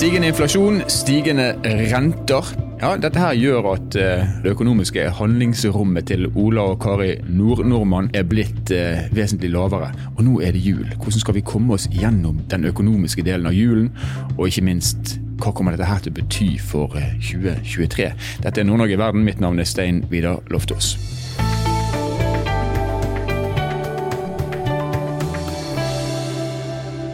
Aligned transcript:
Stigende 0.00 0.30
inflasjon, 0.30 0.78
stigende 0.88 1.50
renter. 1.90 2.46
Ja, 2.80 2.94
Dette 2.96 3.20
her 3.20 3.34
gjør 3.36 3.66
at 3.74 3.98
eh, 4.00 4.30
det 4.40 4.54
økonomiske 4.54 5.10
handlingsrommet 5.18 6.08
til 6.08 6.24
Ola 6.40 6.64
og 6.70 6.78
Kari 6.80 7.10
Nordnordmann 7.28 8.08
er 8.16 8.24
blitt 8.24 8.72
eh, 8.72 9.12
vesentlig 9.12 9.52
lavere. 9.52 9.90
Og 10.14 10.24
nå 10.24 10.40
er 10.40 10.56
det 10.56 10.64
jul. 10.64 10.88
Hvordan 10.96 11.20
skal 11.20 11.36
vi 11.36 11.44
komme 11.44 11.76
oss 11.76 11.84
gjennom 11.92 12.40
den 12.48 12.64
økonomiske 12.72 13.28
delen 13.28 13.52
av 13.52 13.52
julen? 13.52 13.92
Og 14.38 14.46
ikke 14.48 14.64
minst, 14.72 15.18
hva 15.36 15.52
kommer 15.52 15.76
dette 15.76 15.92
her 15.92 16.00
til 16.00 16.16
å 16.16 16.20
bety 16.22 16.54
for 16.64 16.96
2023? 17.20 18.08
Eh, 18.08 18.28
dette 18.40 18.64
er 18.64 18.72
Nord-Norge 18.72 18.96
i 18.96 19.04
verden. 19.04 19.28
Mitt 19.28 19.44
navn 19.44 19.60
er 19.60 19.68
Stein 19.68 20.06
Vidar 20.08 20.40
Loftaas. 20.48 20.94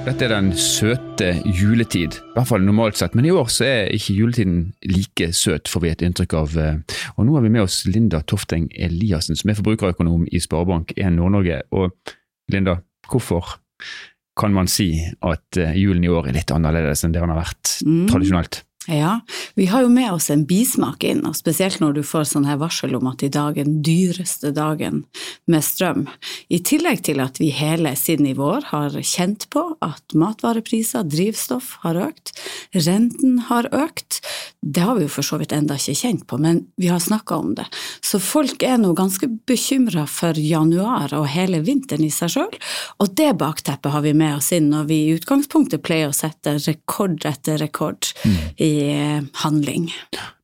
Dette 0.07 0.23
er 0.23 0.37
den 0.37 0.53
søte 0.55 1.33
juletid, 1.51 2.15
i 2.21 2.35
hvert 2.37 2.47
fall 2.47 2.63
normalt 2.63 2.95
sett. 2.95 3.17
Men 3.19 3.27
i 3.27 3.33
år 3.35 3.49
så 3.51 3.65
er 3.67 3.89
ikke 3.91 4.15
juletiden 4.15 4.61
like 4.87 5.33
søt, 5.35 5.67
får 5.67 5.83
vi 5.83 5.91
et 5.91 6.05
inntrykk 6.07 6.37
av. 6.39 6.55
Og 7.17 7.27
nå 7.27 7.35
har 7.35 7.43
vi 7.43 7.51
med 7.51 7.65
oss 7.65 7.81
Linda 7.91 8.21
Tofteng 8.23 8.69
Eliassen, 8.71 9.35
som 9.35 9.51
er 9.51 9.59
forbrukerøkonom 9.59 10.29
i 10.31 10.39
Sparebank1 10.45 11.11
Nord-Norge. 11.17 11.59
Og 11.75 12.15
Linda, 12.55 12.77
hvorfor 13.11 13.57
kan 14.39 14.55
man 14.55 14.71
si 14.71 14.93
at 15.27 15.59
eh, 15.59 15.75
julen 15.81 16.05
i 16.07 16.13
år 16.13 16.31
er 16.31 16.39
litt 16.39 16.55
annerledes 16.55 17.03
enn 17.03 17.15
det 17.15 17.25
den 17.25 17.33
har 17.33 17.43
vært 17.43 17.75
mm. 17.83 18.07
tradisjonelt? 18.13 18.63
Ja, 18.87 19.21
vi 19.55 19.67
har 19.67 19.83
jo 19.83 19.89
med 19.89 20.13
oss 20.13 20.29
en 20.31 20.45
bismak 20.47 21.03
inn, 21.05 21.25
og 21.27 21.35
spesielt 21.35 21.81
når 21.83 21.97
du 21.97 22.03
får 22.07 22.29
sånn 22.31 22.47
her 22.47 22.61
varsel 22.61 22.95
om 22.95 23.09
at 23.11 23.25
i 23.27 23.31
dag 23.33 23.59
er 23.59 23.67
den 23.67 23.81
dyreste 23.83 24.53
dagen 24.55 25.03
med 25.51 25.65
strøm. 25.67 26.05
I 26.55 26.61
tillegg 26.63 27.03
til 27.09 27.19
at 27.25 27.41
vi 27.43 27.51
hele 27.51 27.97
siden 27.99 28.29
i 28.31 28.37
vår 28.39 28.69
har 28.71 28.95
kjent 29.03 29.49
på 29.51 29.65
at 29.83 30.15
matvarepriser, 30.15 31.07
drivstoff, 31.11 31.73
har 31.83 31.99
økt, 32.09 32.31
renten 32.77 33.41
har 33.49 33.67
økt. 33.75 34.21
Det 34.63 34.87
har 34.87 35.01
vi 35.01 35.09
jo 35.09 35.15
for 35.17 35.27
så 35.27 35.41
vidt 35.43 35.55
enda 35.57 35.79
ikke 35.81 35.97
kjent 35.99 36.27
på, 36.31 36.39
men 36.39 36.63
vi 36.79 36.93
har 36.93 37.03
snakka 37.03 37.41
om 37.43 37.57
det. 37.59 37.67
Så 38.07 38.23
folk 38.23 38.63
er 38.63 38.79
nå 38.79 38.93
ganske 38.99 39.27
bekymra 39.51 40.07
for 40.11 40.39
januar 40.39 41.11
og 41.19 41.27
hele 41.35 41.59
vinteren 41.67 42.07
i 42.07 42.13
seg 42.15 42.37
sjøl, 42.37 42.55
og 43.03 43.19
det 43.19 43.33
bakteppet 43.43 43.95
har 43.95 44.07
vi 44.07 44.15
med 44.15 44.39
oss 44.39 44.53
inn 44.55 44.71
når 44.71 44.89
vi 44.93 45.03
i 45.09 45.13
utgangspunktet 45.19 45.83
pleier 45.83 46.15
å 46.15 46.17
sette 46.17 46.55
rekord 46.63 47.27
etter 47.27 47.59
rekord 47.63 48.15
mm. 48.23 48.39
I 48.77 49.21
handling. 49.43 49.91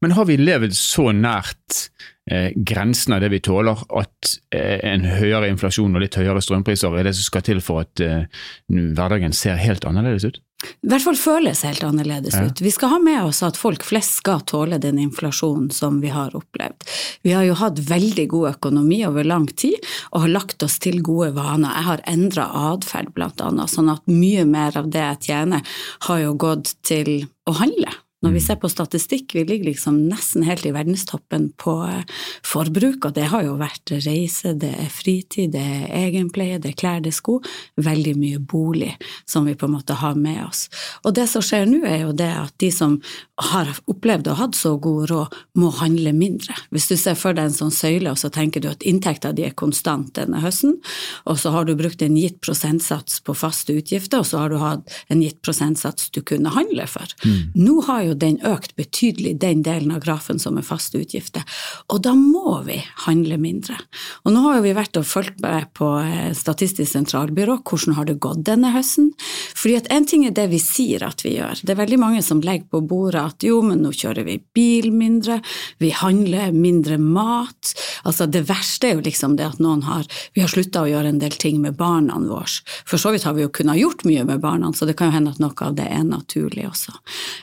Men 0.00 0.16
har 0.16 0.28
vi 0.28 0.38
levd 0.41 0.75
så 0.77 1.11
nært 1.14 1.88
eh, 2.30 2.50
grensen 2.56 3.16
av 3.16 3.22
det 3.24 3.33
vi 3.33 3.42
tåler 3.44 3.84
at 3.98 4.33
eh, 4.55 4.78
en 4.92 5.06
høyere 5.06 5.50
inflasjon 5.52 5.94
og 5.94 6.05
litt 6.05 6.19
høyere 6.19 6.42
strømpriser 6.42 6.98
er 6.98 7.08
det 7.08 7.16
som 7.19 7.28
skal 7.28 7.47
til 7.47 7.62
for 7.64 7.84
at 7.84 8.02
eh, 8.02 8.24
hverdagen 8.69 9.36
ser 9.36 9.61
helt 9.62 9.86
annerledes 9.89 10.27
ut? 10.28 10.42
I 10.62 10.91
hvert 10.92 11.02
fall 11.02 11.19
føles 11.19 11.62
helt 11.66 11.83
annerledes 11.83 12.36
ja. 12.39 12.44
ut. 12.47 12.61
Vi 12.62 12.70
skal 12.70 12.92
ha 12.94 12.98
med 13.02 13.19
oss 13.24 13.42
at 13.42 13.58
folk 13.58 13.83
flest 13.86 14.20
skal 14.20 14.44
tåle 14.46 14.78
den 14.83 15.00
inflasjonen 15.02 15.70
som 15.74 15.98
vi 16.02 16.12
har 16.14 16.34
opplevd. 16.39 16.86
Vi 17.27 17.34
har 17.34 17.46
jo 17.48 17.56
hatt 17.58 17.80
veldig 17.89 18.28
god 18.30 18.50
økonomi 18.52 19.00
over 19.08 19.27
lang 19.27 19.48
tid 19.48 19.78
og 20.12 20.24
har 20.27 20.34
lagt 20.36 20.62
oss 20.62 20.78
til 20.83 21.00
gode 21.02 21.33
vaner. 21.39 21.74
Jeg 21.74 21.89
har 21.89 22.06
endra 22.11 22.46
atferd 22.70 23.11
annet, 23.22 23.70
sånn 23.70 23.91
at 23.92 24.06
mye 24.11 24.46
mer 24.48 24.78
av 24.78 24.91
det 24.92 25.02
jeg 25.02 25.22
tjener 25.30 25.77
har 26.06 26.22
jo 26.22 26.39
gått 26.39 26.77
til 26.86 27.27
å 27.48 27.58
handle. 27.58 27.91
Når 28.22 28.30
vi 28.36 28.40
mm. 28.40 28.46
ser 28.46 28.58
på 28.62 28.70
statistikk, 28.70 29.34
vi 29.34 29.44
ligger 29.48 29.70
liksom 29.72 29.98
nesten 30.08 30.44
helt 30.46 30.66
i 30.66 30.72
verdenstoppen 30.74 31.50
på 31.60 31.74
eh, 31.88 32.04
forbruk, 32.46 33.08
og 33.08 33.16
det 33.16 33.28
har 33.32 33.46
jo 33.46 33.56
vært 33.60 33.94
reise, 34.06 34.54
det 34.58 34.72
er 34.84 34.92
fritid, 34.92 35.52
det 35.56 35.62
er 35.62 35.88
egenpleie, 36.04 36.60
det 36.62 36.72
er 36.72 36.78
klær, 36.78 37.02
det 37.02 37.12
er 37.12 37.18
sko, 37.18 37.40
veldig 37.82 38.14
mye 38.20 38.38
bolig 38.38 38.92
som 39.28 39.48
vi 39.48 39.56
på 39.58 39.68
en 39.68 39.76
måte 39.76 39.98
har 39.98 40.14
med 40.18 40.42
oss. 40.46 40.68
Og 41.02 41.16
det 41.18 41.26
som 41.30 41.44
skjer 41.44 41.66
nå, 41.68 41.82
er 41.88 42.06
jo 42.06 42.14
det 42.16 42.30
at 42.30 42.54
de 42.62 42.70
som 42.74 42.98
har 43.42 43.70
opplevd 43.90 44.30
og 44.30 44.38
hatt 44.38 44.58
så 44.58 44.76
god 44.80 45.10
råd, 45.10 45.38
må 45.58 45.72
handle 45.80 46.12
mindre. 46.14 46.54
Hvis 46.72 46.88
du 46.90 46.94
ser 47.00 47.16
for 47.18 47.36
deg 47.36 47.50
en 47.50 47.56
sånn 47.56 47.74
søyle, 47.74 48.12
og 48.12 48.20
så 48.20 48.30
tenker 48.32 48.62
du 48.62 48.68
at 48.70 48.84
inntekta 48.86 49.32
di 49.34 49.46
er 49.46 49.56
konstant 49.58 50.12
denne 50.18 50.42
høsten, 50.44 50.78
og 51.27 51.40
så 51.42 51.52
har 51.55 51.66
du 51.66 51.74
brukt 51.78 52.02
en 52.05 52.16
gitt 52.18 52.38
prosentsats 52.44 53.20
på 53.24 53.34
faste 53.36 53.74
utgifter, 53.77 54.22
og 54.22 54.28
så 54.28 54.44
har 54.44 54.52
du 54.52 54.61
hatt 54.62 54.94
en 55.12 55.22
gitt 55.24 55.40
prosentsats 55.44 56.11
du 56.14 56.22
kunne 56.27 56.52
handle 56.55 56.86
for. 56.90 57.16
Mm. 57.24 57.52
Nå 57.58 57.78
har 57.88 58.05
jo 58.06 58.11
jo 58.12 58.18
den 58.18 58.39
økt 58.46 58.77
betydelig, 58.78 59.34
den 59.42 59.62
delen 59.67 59.92
av 59.95 60.02
grafen 60.05 60.40
som 60.42 60.58
er 60.58 60.67
faste 60.67 61.00
utgifter. 61.00 61.45
Og 61.92 62.02
da 62.05 62.14
må 62.18 62.61
vi 62.67 62.78
handle 63.06 63.39
mindre. 63.40 63.77
Og 64.24 64.34
nå 64.34 64.45
har 64.46 64.58
jo 64.58 64.67
vi 64.67 64.74
vært 64.77 64.98
og 65.00 65.08
fulgt 65.08 65.42
med 65.42 65.68
på 65.77 65.90
eh, 66.00 66.30
Statistisk 66.36 66.90
sentralbyrå, 66.92 67.58
hvordan 67.68 67.96
har 67.98 68.08
det 68.08 68.18
gått 68.23 68.45
denne 68.46 68.73
høsten? 68.74 69.12
Fordi 69.56 69.77
at 69.78 69.90
en 69.95 70.06
ting 70.08 70.24
er 70.27 70.34
det 70.36 70.48
vi 70.52 70.61
sier 70.62 71.05
at 71.06 71.23
vi 71.24 71.36
gjør. 71.36 71.62
Det 71.62 71.74
er 71.74 71.80
veldig 71.83 72.00
mange 72.02 72.23
som 72.24 72.42
legger 72.42 72.68
på 72.73 72.83
bordet 72.89 73.23
at 73.23 73.46
jo, 73.46 73.61
men 73.67 73.83
nå 73.84 73.92
kjører 73.96 74.27
vi 74.27 74.39
bil 74.56 74.90
mindre, 74.94 75.40
vi 75.83 75.92
handler 75.94 76.55
mindre 76.56 76.98
mat. 77.00 77.74
Altså 78.08 78.27
det 78.30 78.44
verste 78.48 78.90
er 78.90 78.96
jo 78.96 79.06
liksom 79.06 79.36
det 79.39 79.48
at 79.48 79.62
noen 79.62 79.84
har 79.86 80.06
Vi 80.34 80.42
har 80.42 80.50
slutta 80.50 80.83
å 80.83 80.89
gjøre 80.90 81.12
en 81.12 81.20
del 81.20 81.34
ting 81.40 81.61
med 81.62 81.77
barna 81.79 82.18
våre. 82.18 82.48
For 82.89 83.00
så 83.00 83.12
vidt 83.12 83.27
har 83.27 83.34
vi 83.36 83.44
jo 83.44 83.52
kunnet 83.55 83.80
gjort 83.80 84.05
mye 84.08 84.24
med 84.29 84.40
barna, 84.42 84.73
så 84.73 84.86
det 84.89 84.96
kan 84.98 85.11
jo 85.11 85.17
hende 85.17 85.33
at 85.34 85.40
noe 85.42 85.55
av 85.67 85.77
det 85.79 85.86
er 85.89 86.05
naturlig 86.06 86.67
også. 86.68 86.94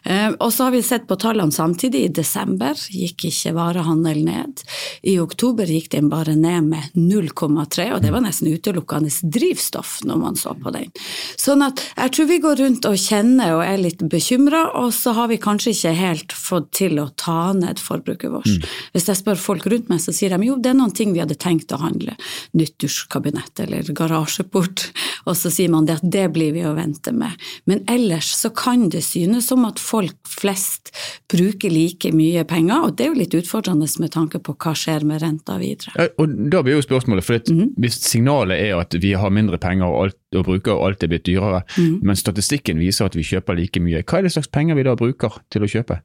Eh, 0.04 0.32
og 0.38 0.52
så 0.60 0.64
har 0.64 0.72
vi 0.72 0.84
sett 0.84 1.08
på 1.08 1.16
tallene 1.16 1.56
samtidig. 1.56 2.00
I 2.04 2.08
desember 2.12 2.76
gikk 2.92 3.24
ikke 3.30 3.54
varehandel 3.56 4.18
ned. 4.28 4.60
I 5.08 5.14
oktober 5.24 5.70
gikk 5.72 5.86
den 5.94 6.10
bare 6.12 6.34
ned 6.36 6.66
med 6.68 6.98
0,3, 7.00 7.86
og 7.96 8.02
det 8.04 8.10
var 8.12 8.26
nesten 8.26 8.50
utelukkende 8.52 9.08
drivstoff 9.24 10.02
når 10.04 10.20
man 10.20 10.36
så 10.36 10.52
på 10.60 10.74
den. 10.76 10.92
Sånn 11.40 11.64
at 11.64 11.80
jeg 11.94 12.12
tror 12.18 12.28
vi 12.34 12.40
går 12.44 12.60
rundt 12.60 12.88
og 12.90 12.98
kjenner 13.00 13.54
og 13.56 13.64
er 13.64 13.80
litt 13.80 14.04
bekymra, 14.12 14.66
og 14.82 14.92
så 14.98 15.14
har 15.16 15.32
vi 15.32 15.38
kanskje 15.40 15.72
ikke 15.78 15.96
helt 15.96 16.36
fått 16.36 16.68
til 16.82 17.00
å 17.00 17.08
ta 17.16 17.54
ned 17.56 17.80
forbruket 17.80 18.36
vårt. 18.36 18.52
Mm. 18.52 18.68
Hvis 18.98 19.08
jeg 19.14 19.22
spør 19.22 19.40
folk 19.40 19.70
rundt 19.72 19.88
meg, 19.88 20.04
så 20.04 20.12
sier 20.12 20.36
de 20.36 20.52
jo 20.52 20.60
det 20.60 20.74
er 20.74 20.78
noen 20.82 20.92
ting 20.92 21.16
vi 21.16 21.24
hadde 21.24 21.40
tenkt 21.40 21.72
å 21.72 21.80
handle. 21.86 22.18
Nytt 22.52 22.76
dusjkabinett 22.84 23.64
eller 23.64 23.88
garasjeport. 23.96 24.90
Og 25.24 25.40
så 25.40 25.56
sier 25.56 25.72
man 25.72 25.88
det 25.88 26.02
at 26.02 26.12
det 26.20 26.28
blir 26.36 26.52
vi 26.52 26.68
å 26.68 26.76
vente 26.76 27.16
med. 27.16 27.32
Men 27.64 27.88
ellers 27.88 28.36
så 28.36 28.52
kan 28.52 28.90
det 28.92 29.06
synes 29.08 29.48
som 29.48 29.64
at 29.64 29.80
folk 29.80 30.20
flest 30.28 30.49
flest 30.50 30.92
bruker 31.30 31.70
like 31.70 32.12
mye 32.16 32.44
penger, 32.50 32.88
og 32.88 32.98
det 32.98 33.06
er 33.06 33.12
jo 33.12 33.20
litt 33.20 33.36
utfordrende 33.38 33.88
med 34.02 34.12
tanke 34.14 34.42
på 34.42 34.56
hva 34.58 34.74
skjer 34.78 35.06
med 35.08 35.22
renta 35.22 35.60
videre. 35.62 35.94
Ja, 35.96 36.10
og 36.18 36.36
Da 36.50 36.64
blir 36.64 36.80
jo 36.80 36.82
spørsmålet, 36.82 37.24
for 37.24 37.34
mm 37.34 37.60
-hmm. 37.60 37.74
hvis 37.78 38.00
signalet 38.02 38.58
er 38.58 38.80
at 38.80 38.94
vi 39.02 39.14
har 39.14 39.30
mindre 39.30 39.58
penger 39.58 39.86
og 39.86 40.04
alt 40.04 40.18
å 40.36 40.44
bruke 40.44 40.72
og 40.72 40.86
alt 40.88 41.04
er 41.04 41.08
blitt 41.08 41.26
dyrere, 41.26 41.62
mm. 41.78 42.00
men 42.04 42.16
statistikken 42.16 42.80
viser 42.80 43.06
at 43.06 43.16
vi 43.16 43.24
kjøper 43.24 43.56
like 43.56 43.80
mye, 43.80 44.04
hva 44.04 44.18
er 44.18 44.22
det 44.22 44.32
slags 44.32 44.48
penger 44.48 44.76
vi 44.76 44.84
da 44.84 44.96
bruker 44.96 45.42
til 45.52 45.64
å 45.64 45.68
kjøpe? 45.68 46.02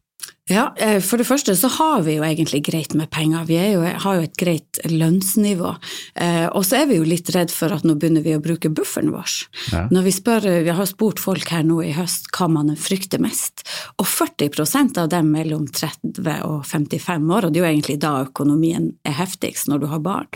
Ja, 0.51 0.75
eh, 0.77 1.01
For 1.01 1.17
det 1.17 1.25
første 1.25 1.55
så 1.57 1.71
har 1.73 2.03
vi 2.05 2.19
jo 2.19 2.25
egentlig 2.27 2.67
greit 2.67 2.93
med 2.93 3.09
penger. 3.09 3.47
Vi 3.49 3.57
jo, 3.57 3.81
har 3.81 4.17
jo 4.19 4.25
et 4.27 4.37
greit 4.37 4.81
lønnsnivå. 4.85 5.71
Eh, 6.21 6.49
og 6.53 6.67
så 6.69 6.83
er 6.83 6.91
vi 6.91 6.99
jo 6.99 7.07
litt 7.09 7.31
redd 7.33 7.53
for 7.55 7.73
at 7.73 7.87
nå 7.89 7.95
begynner 7.97 8.21
vi 8.21 8.35
å 8.37 8.43
bruke 8.45 8.69
bufferen 8.69 9.09
vår. 9.15 9.37
Ja. 9.73 9.87
Når 9.89 10.05
Vi 10.05 10.13
spør, 10.13 10.49
vi 10.67 10.75
har 10.77 10.91
spurt 10.91 11.23
folk 11.23 11.49
her 11.49 11.65
nå 11.65 11.79
i 11.81 11.95
høst 11.97 12.29
hva 12.37 12.51
man 12.53 12.75
frykter 12.77 13.23
mest, 13.25 13.65
og 13.97 14.05
40% 14.05 15.01
av 15.01 15.09
dem 15.15 15.31
mellom 15.33 15.65
30 15.65 16.29
og 16.45 16.67
55 16.69 17.25
år, 17.33 17.47
og 17.47 17.55
det 17.55 17.63
er 17.63 17.65
jo 17.65 17.71
egentlig 17.71 17.97
da 18.05 18.13
økonomien 18.27 18.91
er 19.09 19.17
heftigst 19.17 19.71
når 19.73 19.81
du 19.81 19.89
har 19.95 20.05
barn, 20.05 20.29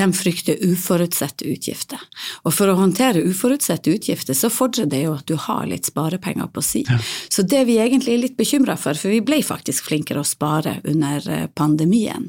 de 0.00 0.08
frykter 0.16 0.56
uforutsette 0.64 1.44
utgifter. 1.44 2.00
Og 2.48 2.56
for 2.56 2.72
å 2.72 2.78
håndtere 2.80 3.26
uforutsette 3.28 3.92
utgifter 3.92 4.32
så 4.32 4.48
fordrer 4.48 4.88
det 4.88 5.04
jo 5.04 5.18
at 5.18 5.28
du 5.28 5.36
har 5.36 5.68
litt 5.68 5.92
sparepenger 5.92 6.48
på 6.48 6.64
si. 6.64 6.86
Ja. 6.88 6.96
Så 7.28 7.44
det 7.44 7.66
vi 7.68 7.76
egentlig 7.76 8.16
er 8.16 8.24
litt 8.24 8.40
bekymra 8.40 8.80
for, 8.80 8.96
for 8.96 9.12
vi 9.12 9.20
ble 9.20 9.42
faktisk 9.50 9.90
flinkere 9.90 10.22
å 10.22 10.28
spare 10.28 10.78
under 10.88 11.26
eh, 11.30 11.46
pandemien, 11.54 12.28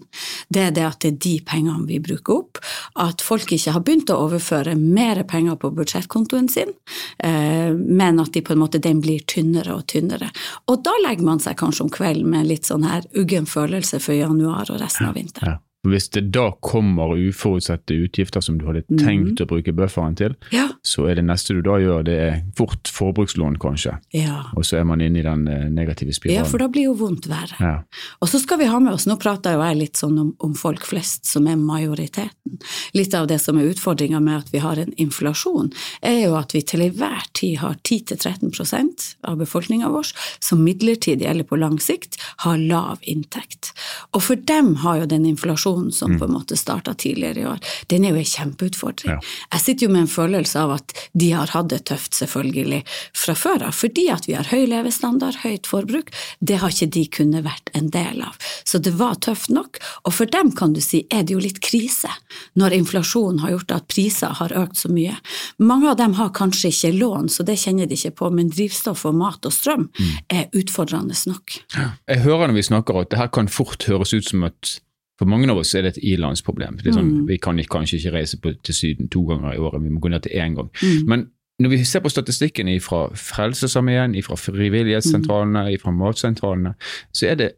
det 0.50 0.66
er 0.68 0.76
det 0.76 0.86
at 0.88 1.00
det 1.04 1.14
er 1.14 1.20
de 1.28 1.36
pengene 1.48 1.88
vi 1.90 2.02
bruker 2.04 2.42
opp. 2.42 2.62
At 3.02 3.24
folk 3.26 3.54
ikke 3.54 3.76
har 3.76 3.86
begynt 3.86 4.12
å 4.14 4.20
overføre 4.26 4.76
mer 4.80 5.24
penger 5.30 5.60
på 5.62 5.74
budsjettkontoen 5.78 6.50
sin, 6.52 6.76
eh, 7.24 7.72
men 7.72 8.22
at 8.22 8.34
de 8.36 8.44
på 8.46 8.56
en 8.56 8.64
måte 8.64 8.82
den 8.84 9.02
blir 9.04 9.24
tynnere 9.30 9.78
og 9.78 9.88
tynnere. 9.92 10.32
Og 10.68 10.84
da 10.86 10.96
legger 11.06 11.28
man 11.28 11.44
seg 11.44 11.60
kanskje 11.62 11.88
om 11.88 11.94
kvelden 11.94 12.32
med 12.34 12.50
litt 12.50 12.70
sånn 12.70 12.88
her 12.88 13.08
uggen 13.18 13.50
følelse 13.50 14.02
for 14.04 14.18
januar 14.18 14.72
og 14.72 14.82
resten 14.82 15.10
av 15.10 15.20
vinteren. 15.20 15.58
Ja, 15.58 15.60
ja. 15.60 15.71
Hvis 15.82 16.12
det 16.14 16.28
da 16.36 16.52
kommer 16.62 17.16
uforutsette 17.18 17.96
utgifter 18.06 18.44
som 18.46 18.60
du 18.62 18.68
hadde 18.68 18.84
mhm. 18.86 19.00
tenkt 19.02 19.40
mm. 19.40 19.46
å 19.46 19.48
bruke 19.50 19.74
bufferen 19.74 20.14
til, 20.18 20.36
ja. 20.54 20.68
så 20.86 21.08
er 21.10 21.18
det 21.18 21.26
neste 21.26 21.56
du 21.58 21.64
da 21.66 21.80
gjør, 21.82 22.04
det 22.06 22.18
er 22.22 22.36
fort 22.58 22.92
forbrukslån, 22.94 23.58
kanskje. 23.62 23.96
Ja. 24.14 24.44
Og 24.54 24.68
så 24.68 24.78
er 24.78 24.86
man 24.86 25.02
inne 25.02 25.24
i 25.24 25.26
den 25.26 25.48
eh, 25.50 25.66
negative 25.74 26.14
spiralen. 26.14 26.44
Ja, 26.44 26.46
for 26.46 26.62
da 26.62 26.68
blir 26.70 26.92
jo 26.92 26.94
vondt 27.00 27.26
verre. 27.32 27.58
Ja. 27.58 27.74
Og 28.22 28.30
så 28.30 28.38
skal 28.44 28.62
vi 28.62 28.70
ha 28.70 28.82
med 28.84 28.94
oss, 28.94 29.08
nå 29.10 29.18
prater 29.22 29.58
jo 29.58 29.64
jeg 29.66 29.80
litt 29.80 30.02
sånn 30.02 30.20
om, 30.22 30.30
om, 30.46 30.54
folk 30.62 30.86
flest, 30.86 31.26
som 31.26 31.50
er 31.50 31.58
majoriteten. 31.58 32.62
Litt 32.94 33.18
av 33.18 33.26
det 33.32 33.40
som 33.42 33.58
er 33.58 33.72
utfordringa 33.72 34.22
med 34.22 34.44
at 34.44 34.54
vi 34.54 34.62
har 34.62 34.78
en 34.78 34.94
inflasjon, 35.02 35.72
er 36.06 36.20
jo 36.28 36.38
at 36.38 36.54
vi 36.54 36.62
til 36.62 36.86
enhver 36.86 37.26
tid 37.38 37.58
har 37.64 37.80
10-13% 37.82 39.08
av 39.26 39.42
befolkninga 39.42 39.90
vår 39.90 40.14
som 40.38 40.62
midlertidig 40.62 41.26
eller 41.26 41.48
på 41.48 41.58
lang 41.58 41.80
sikt 41.82 42.20
har 42.46 42.62
lav 42.62 43.02
inntekt. 43.02 43.74
Og 44.14 44.22
for 44.30 44.38
dem 44.38 44.76
har 44.86 45.02
jo 45.02 45.10
den 45.10 45.26
inflasjonen 45.26 45.71
inflasjonen 45.72 45.92
som 45.92 46.20
på 46.20 46.26
en 46.26 46.34
måte 46.34 46.58
starta 46.58 46.94
tidligere 46.94 47.40
i 47.40 47.46
år, 47.46 47.60
den 47.88 48.06
er 48.06 48.12
jo 48.12 48.22
en 48.22 48.26
kjempeutfordring. 48.26 49.12
Ja. 49.12 49.20
Jeg 49.54 49.62
sitter 49.62 49.86
jo 49.86 49.92
med 49.94 50.02
en 50.02 50.12
følelse 50.12 50.60
av 50.60 50.72
at 50.76 50.94
de 51.14 51.32
har 51.32 51.52
hatt 51.54 51.70
det 51.70 51.86
tøft, 51.86 52.14
selvfølgelig, 52.14 52.84
fra 53.14 53.36
før 53.36 53.68
av, 53.68 53.76
fordi 53.76 54.10
at 54.12 54.28
vi 54.28 54.36
har 54.36 54.50
høy 54.52 54.68
levestandard, 54.68 55.42
høyt 55.44 55.68
forbruk. 55.68 56.12
Det 56.40 56.60
har 56.62 56.72
ikke 56.72 56.92
de 56.92 57.06
kunnet 57.08 57.46
vært 57.46 57.72
en 57.74 57.90
del 57.92 58.22
av. 58.22 58.36
Så 58.64 58.80
det 58.80 58.94
var 59.00 59.16
tøft 59.22 59.50
nok, 59.50 59.80
og 60.06 60.14
for 60.14 60.26
dem 60.26 60.52
kan 60.52 60.74
du 60.74 60.82
si 60.82 61.06
er 61.10 61.24
det 61.24 61.36
jo 61.36 61.42
litt 61.42 61.62
krise, 61.64 62.12
når 62.56 62.78
inflasjonen 62.82 63.42
har 63.44 63.56
gjort 63.56 63.76
at 63.78 63.88
priser 63.92 64.36
har 64.42 64.56
økt 64.58 64.78
så 64.78 64.92
mye. 64.92 65.16
Mange 65.60 65.90
av 65.92 65.98
dem 66.00 66.16
har 66.20 66.34
kanskje 66.36 66.72
ikke 66.72 66.94
lån, 66.98 67.30
så 67.32 67.46
det 67.48 67.60
kjenner 67.62 67.90
de 67.90 67.98
ikke 67.98 68.16
på, 68.22 68.32
men 68.34 68.52
drivstoff 68.52 69.06
og 69.10 69.18
mat 69.18 69.46
og 69.48 69.56
strøm 69.56 69.90
er 70.32 70.48
utfordrende 70.58 71.16
nok. 71.28 71.58
Jeg 71.76 72.24
hører 72.24 72.50
når 72.50 72.58
vi 72.58 72.64
snakker 72.66 73.02
at 73.02 73.12
det 73.12 73.20
her 73.20 73.30
kan 73.34 73.50
fort 73.52 73.84
høres 73.90 74.14
ut 74.16 74.28
som 74.28 74.46
at 74.48 74.80
for 75.22 75.30
mange 75.30 75.52
av 75.54 75.60
oss 75.62 75.76
er 75.78 75.86
det 75.86 75.94
et 75.94 76.06
ilandsproblem. 76.16 76.80
Det 76.82 76.90
er 76.90 76.98
sånn, 76.98 77.28
Vi 77.30 77.38
kan 77.38 77.60
ikke, 77.62 77.76
kanskje 77.76 78.00
ikke 78.00 78.16
reise 78.16 78.40
på, 78.42 78.56
til 78.66 78.74
Syden 78.74 79.10
to 79.14 79.22
ganger 79.30 79.54
i 79.54 79.62
året, 79.62 79.84
vi 79.84 79.94
må 79.94 80.02
gå 80.02 80.10
ned 80.10 80.26
til 80.26 80.34
én 80.34 80.56
gang. 80.58 80.72
Men 81.06 81.28
når 81.62 81.70
vi 81.76 81.84
ser 81.86 82.02
på 82.02 82.10
statistikken 82.10 82.72
fra 82.82 83.04
Frelsesarmeen, 83.14 84.16
fra 84.26 84.38
frivillighetssentralene, 84.40 85.78
fra 85.78 85.94
matsentralene, 85.94 86.74
så 87.14 87.30
er 87.30 87.38
det 87.38 87.50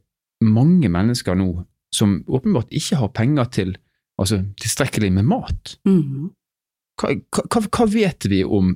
mange 0.44 0.92
mennesker 0.92 1.40
nå 1.40 1.64
som 1.96 2.18
åpenbart 2.28 2.74
ikke 2.76 3.00
har 3.00 3.14
penger 3.16 3.52
til 3.54 3.76
altså 4.20 4.42
tilstrekkelig 4.60 5.14
med 5.14 5.30
mat. 5.30 5.78
Mhm. 5.88 6.32
Hva, 7.00 7.16
hva, 7.32 7.62
hva 7.64 7.86
vet 7.90 8.28
vi 8.30 8.44
om 8.44 8.76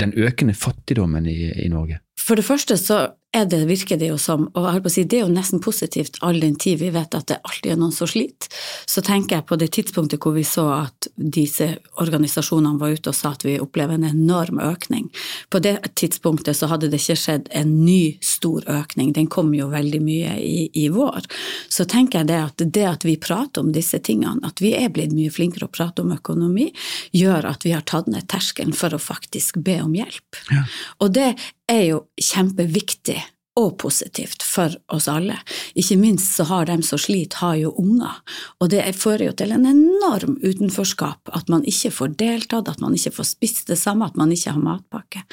den 0.00 0.14
økende 0.16 0.54
fattigdommen 0.54 1.26
i, 1.28 1.50
i 1.64 1.68
Norge? 1.68 1.98
For 2.16 2.38
det 2.38 2.46
første 2.46 2.78
så 2.80 3.02
er 3.32 3.44
det, 3.46 3.60
virker 3.68 3.98
det 3.98 4.08
jo 4.10 4.16
som, 4.18 4.48
og 4.48 4.64
jeg 4.64 4.74
holdt 4.74 4.84
på 4.84 4.90
å 4.90 4.92
si, 4.92 5.04
det 5.06 5.20
er 5.20 5.22
jo 5.22 5.30
nesten 5.30 5.60
positivt 5.62 6.16
all 6.26 6.40
den 6.42 6.56
tid 6.58 6.80
vi 6.80 6.88
vet 6.90 7.14
at 7.14 7.28
det 7.30 7.36
alltid 7.46 7.72
er 7.72 7.78
noen 7.78 7.94
som 7.94 8.08
sliter. 8.10 8.50
Så 8.90 9.04
tenker 9.06 9.36
jeg 9.36 9.46
på 9.46 9.58
det 9.60 9.68
tidspunktet 9.76 10.18
hvor 10.22 10.34
vi 10.34 10.42
så 10.46 10.64
at 10.74 11.06
disse 11.14 11.68
organisasjonene 12.02 12.80
var 12.80 12.96
ute 12.96 13.12
og 13.12 13.16
sa 13.16 13.30
at 13.36 13.46
vi 13.46 13.54
opplever 13.62 13.94
en 13.94 14.08
enorm 14.08 14.58
økning. 14.64 15.06
På 15.50 15.60
det 15.62 15.76
tidspunktet 16.00 16.58
så 16.58 16.70
hadde 16.72 16.90
det 16.90 16.98
ikke 16.98 17.18
skjedd 17.22 17.46
en 17.54 17.76
ny 17.84 18.16
stor 18.24 18.66
økning, 18.66 19.14
den 19.14 19.30
kom 19.30 19.54
jo 19.54 19.70
veldig 19.70 20.02
mye 20.02 20.34
i, 20.42 20.66
i 20.74 20.88
vår. 20.90 21.30
Så 21.70 21.86
tenker 21.86 22.24
jeg 22.24 22.32
det 22.32 22.40
at 22.48 22.66
det 22.66 22.86
at 22.88 23.06
vi 23.06 23.14
prater 23.20 23.62
om 23.62 23.70
disse 23.74 24.02
tingene, 24.02 24.42
at 24.46 24.58
vi 24.62 24.74
er 24.74 24.90
blitt 24.90 25.14
mye 25.14 25.30
flinkere 25.30 25.70
å 25.70 25.72
prate 25.72 26.02
om 26.02 26.10
økonomi, 26.16 26.72
gjør 27.14 27.46
at 27.54 27.68
vi 27.68 27.76
har 27.76 27.86
tatt 27.86 28.10
ned 28.10 28.26
terskelen 28.30 28.74
for 28.74 28.90
å 28.90 29.02
faktisk 29.02 29.62
be 29.62 29.78
om 29.84 29.94
hjelp. 29.94 30.42
Ja. 30.50 30.66
Og 30.98 31.14
det 31.14 31.30
er 31.70 31.84
jo 31.86 32.00
kjempeviktig 32.20 33.20
og 33.58 33.74
positivt 33.82 34.44
for 34.46 34.72
oss 34.94 35.08
alle. 35.10 35.34
Ikke 35.78 35.96
minst 35.98 36.36
så 36.36 36.46
har 36.48 36.68
dem 36.68 36.82
som 36.86 37.00
sliter, 37.00 37.40
har 37.42 37.56
jo 37.58 37.72
unger, 37.82 38.20
og 38.62 38.70
det 38.72 38.84
fører 38.96 39.26
jo 39.26 39.34
til 39.36 39.52
en 39.54 39.66
enorm 39.68 40.36
utenforskap 40.38 41.32
at 41.36 41.50
man 41.52 41.64
ikke 41.68 41.90
får 41.94 42.14
deltatt, 42.20 42.70
at 42.70 42.80
man 42.82 42.94
ikke 42.96 43.12
får 43.18 43.28
spist 43.32 43.72
det 43.72 43.78
samme, 43.80 44.06
at 44.06 44.18
man 44.20 44.32
ikke 44.32 44.54
har 44.54 44.62
matpakke. 44.62 45.24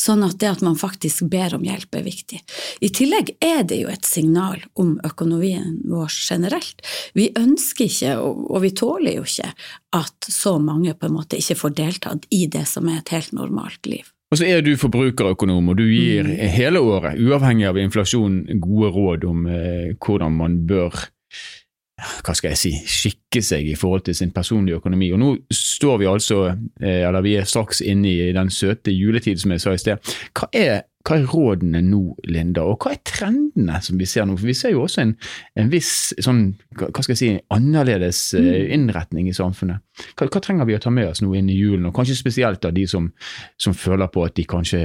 Sånn 0.00 0.24
at 0.26 0.38
det 0.40 0.54
at 0.54 0.64
man 0.66 0.80
faktisk 0.80 1.28
ber 1.32 1.58
om 1.58 1.66
hjelp 1.66 2.00
er 2.00 2.08
viktig. 2.08 2.40
I 2.80 2.90
tillegg 2.96 3.36
er 3.44 3.62
det 3.68 3.82
jo 3.84 3.92
et 3.92 4.08
signal 4.08 4.64
om 4.80 4.96
økonomien 5.06 5.78
vår 5.86 6.10
generelt. 6.16 6.82
Vi 7.14 7.30
ønsker 7.36 7.86
ikke, 7.86 8.16
og 8.24 8.60
vi 8.64 8.72
tåler 8.76 9.20
jo 9.20 9.28
ikke, 9.28 9.52
at 9.96 10.32
så 10.32 10.56
mange 10.60 10.96
på 10.96 11.08
en 11.08 11.16
måte 11.20 11.38
ikke 11.38 11.60
får 11.60 11.78
deltatt 11.78 12.28
i 12.34 12.46
det 12.50 12.66
som 12.68 12.88
er 12.90 13.00
et 13.00 13.14
helt 13.14 13.36
normalt 13.36 13.88
liv. 13.88 14.15
Og 14.30 14.40
så 14.40 14.46
er 14.50 14.64
du 14.66 14.72
forbrukerøkonom, 14.74 15.68
og 15.70 15.76
du 15.78 15.84
gir 15.86 16.26
hele 16.50 16.80
året, 16.82 17.20
uavhengig 17.22 17.68
av 17.68 17.78
inflasjon, 17.78 18.40
gode 18.58 18.90
råd 18.96 19.26
om 19.28 19.44
eh, 19.46 19.92
hvordan 20.02 20.34
man 20.34 20.64
bør 20.66 21.06
hva 21.96 22.34
skal 22.36 22.52
jeg 22.52 22.60
si, 22.60 22.72
skikke 22.92 23.40
seg 23.40 23.70
i 23.70 23.76
forhold 23.78 24.04
til 24.04 24.16
sin 24.18 24.32
personlige 24.34 24.76
økonomi. 24.82 25.08
Og 25.16 25.20
nå 25.20 25.30
står 25.54 26.02
vi 26.02 26.08
altså, 26.10 26.42
eh, 26.82 27.06
eller 27.06 27.24
vi 27.24 27.36
er 27.40 27.48
straks 27.48 27.80
inne 27.80 28.10
i 28.10 28.34
den 28.36 28.50
søte 28.52 28.92
juletid, 28.92 29.40
som 29.40 29.54
jeg 29.54 29.62
sa 29.62 29.72
i 29.72 29.80
sted. 29.80 30.12
Hva 30.36 30.50
er, 30.52 30.84
hva 31.06 31.20
er 31.20 31.26
rådene 31.30 31.82
nå, 31.86 32.00
Linda, 32.26 32.64
og 32.66 32.82
hva 32.82 32.94
er 32.96 33.02
trendene 33.06 33.78
som 33.84 33.98
vi 34.00 34.08
ser 34.10 34.26
nå? 34.26 34.34
For 34.40 34.50
vi 34.50 34.56
ser 34.58 34.74
jo 34.74 34.82
også 34.86 35.04
en, 35.04 35.12
en 35.58 35.70
viss 35.70 35.92
sånn, 36.22 36.48
hva 36.74 36.90
skal 36.98 37.14
jeg 37.14 37.20
si, 37.20 37.28
annerledes 37.54 38.22
eh, 38.38 38.66
innretning 38.74 39.30
i 39.30 39.36
samfunnet. 39.36 39.84
Hva, 40.18 40.26
hva 40.26 40.42
trenger 40.42 40.68
vi 40.68 40.76
å 40.76 40.82
ta 40.82 40.90
med 40.92 41.12
oss 41.12 41.22
nå 41.22 41.30
inn 41.38 41.50
i 41.52 41.58
julen, 41.58 41.86
og 41.88 41.94
kanskje 41.96 42.18
spesielt 42.18 42.66
av 42.66 42.74
de 42.76 42.86
som, 42.90 43.08
som 43.60 43.76
føler 43.76 44.10
på 44.12 44.26
at 44.26 44.36
de 44.36 44.46
kanskje 44.48 44.82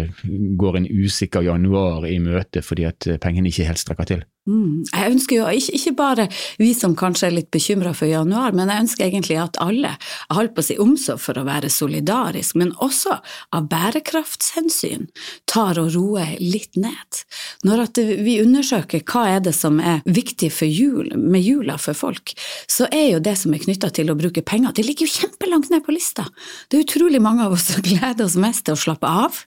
går 0.62 0.79
en 0.79 0.91
usikker 0.91 1.47
januar 1.50 2.06
i 2.07 2.19
møte 2.24 2.63
fordi 2.65 2.88
at 2.89 3.09
eh, 3.09 3.19
pengene 3.21 3.50
ikke 3.50 3.67
helt 3.71 3.81
strekker 3.81 4.13
til? 4.13 4.27
Mm. 4.50 4.81
Jeg 4.89 5.12
ønsker 5.13 5.35
jo 5.38 5.50
ikke, 5.53 5.74
ikke 5.77 5.91
bare 6.00 6.24
vi 6.57 6.71
som 6.74 6.95
kanskje 6.97 7.27
er 7.27 7.35
litt 7.35 7.51
bekymra 7.53 7.91
for 7.94 8.09
januar, 8.09 8.56
men 8.57 8.71
jeg 8.71 8.85
ønsker 8.88 9.06
egentlig 9.06 9.38
at 9.38 9.59
alle, 9.62 9.91
jeg 10.00 10.38
holdt 10.38 10.56
på 10.56 10.63
å 10.63 10.65
si 10.65 10.77
omsorg 10.81 11.21
for 11.21 11.38
å 11.38 11.45
være 11.45 11.69
solidarisk, 11.69 12.57
men 12.57 12.74
også 12.81 13.19
av 13.53 13.67
bærekraftshensyn, 13.69 15.12
tar 15.45 15.77
og 15.81 15.91
roer 15.94 16.11
litt 16.40 16.75
ned. 16.80 17.22
Når 17.68 17.86
vi 18.25 18.40
undersøker 18.42 19.04
hva 19.08 19.28
er 19.36 19.44
det 19.46 19.54
som 19.56 19.80
er 19.80 20.02
viktig 20.06 20.52
jul, 20.68 21.12
med 21.16 21.42
jula 21.42 21.78
for 21.81 21.98
folk, 21.98 22.34
så 22.68 22.88
er 22.92 23.13
jo 23.13 23.22
det 23.24 23.36
som 23.40 23.54
er 23.54 23.63
knytta 23.63 23.92
til 23.94 24.12
å 24.12 24.18
bruke 24.18 24.44
penger, 24.46 24.74
det 24.75 24.86
ligger 24.88 25.08
jo 25.08 25.22
kjempelangt 25.22 25.72
ned 25.72 25.86
på 25.86 25.96
lista. 25.96 26.25
Det 26.69 26.78
er 26.80 26.86
utrolig 26.86 27.22
mange 27.22 27.46
av 27.46 27.56
oss 27.56 27.69
som 27.72 27.84
gleder 27.86 28.25
oss 28.25 28.38
mest 28.40 28.66
til 28.68 28.78
å 28.78 28.81
slappe 28.81 29.08
av, 29.08 29.42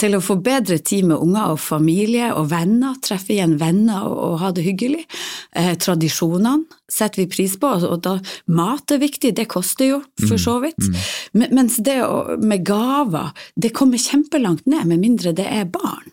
til 0.00 0.16
å 0.16 0.22
få 0.24 0.38
bedre 0.40 0.78
tid 0.78 1.08
med 1.10 1.20
unger 1.20 1.54
og 1.54 1.62
familie 1.62 2.32
og 2.34 2.50
venner, 2.52 2.98
treffe 3.04 3.34
igjen 3.36 3.58
venner 3.60 4.06
og, 4.08 4.18
og 4.30 4.36
ha 4.44 4.52
det 4.56 4.66
hyggelig. 4.66 5.06
Eh, 5.56 5.74
tradisjonene 5.80 6.80
setter 6.90 7.22
vi 7.22 7.28
pris 7.30 7.54
på, 7.60 7.70
og 7.70 8.00
da 8.04 8.16
mat 8.50 8.90
er 8.90 9.00
viktig, 9.02 9.32
det 9.36 9.46
koster 9.50 9.86
jo 9.92 10.00
for 10.26 10.40
så 10.40 10.56
vidt. 10.64 10.80
Men, 11.32 11.52
mens 11.54 11.78
det 11.86 11.98
med 12.42 12.64
gaver, 12.66 13.30
det 13.54 13.72
kommer 13.76 14.00
kjempelangt 14.00 14.66
ned, 14.70 14.88
med 14.90 15.02
mindre 15.02 15.34
det 15.36 15.46
er 15.46 15.68
barn. 16.00 16.12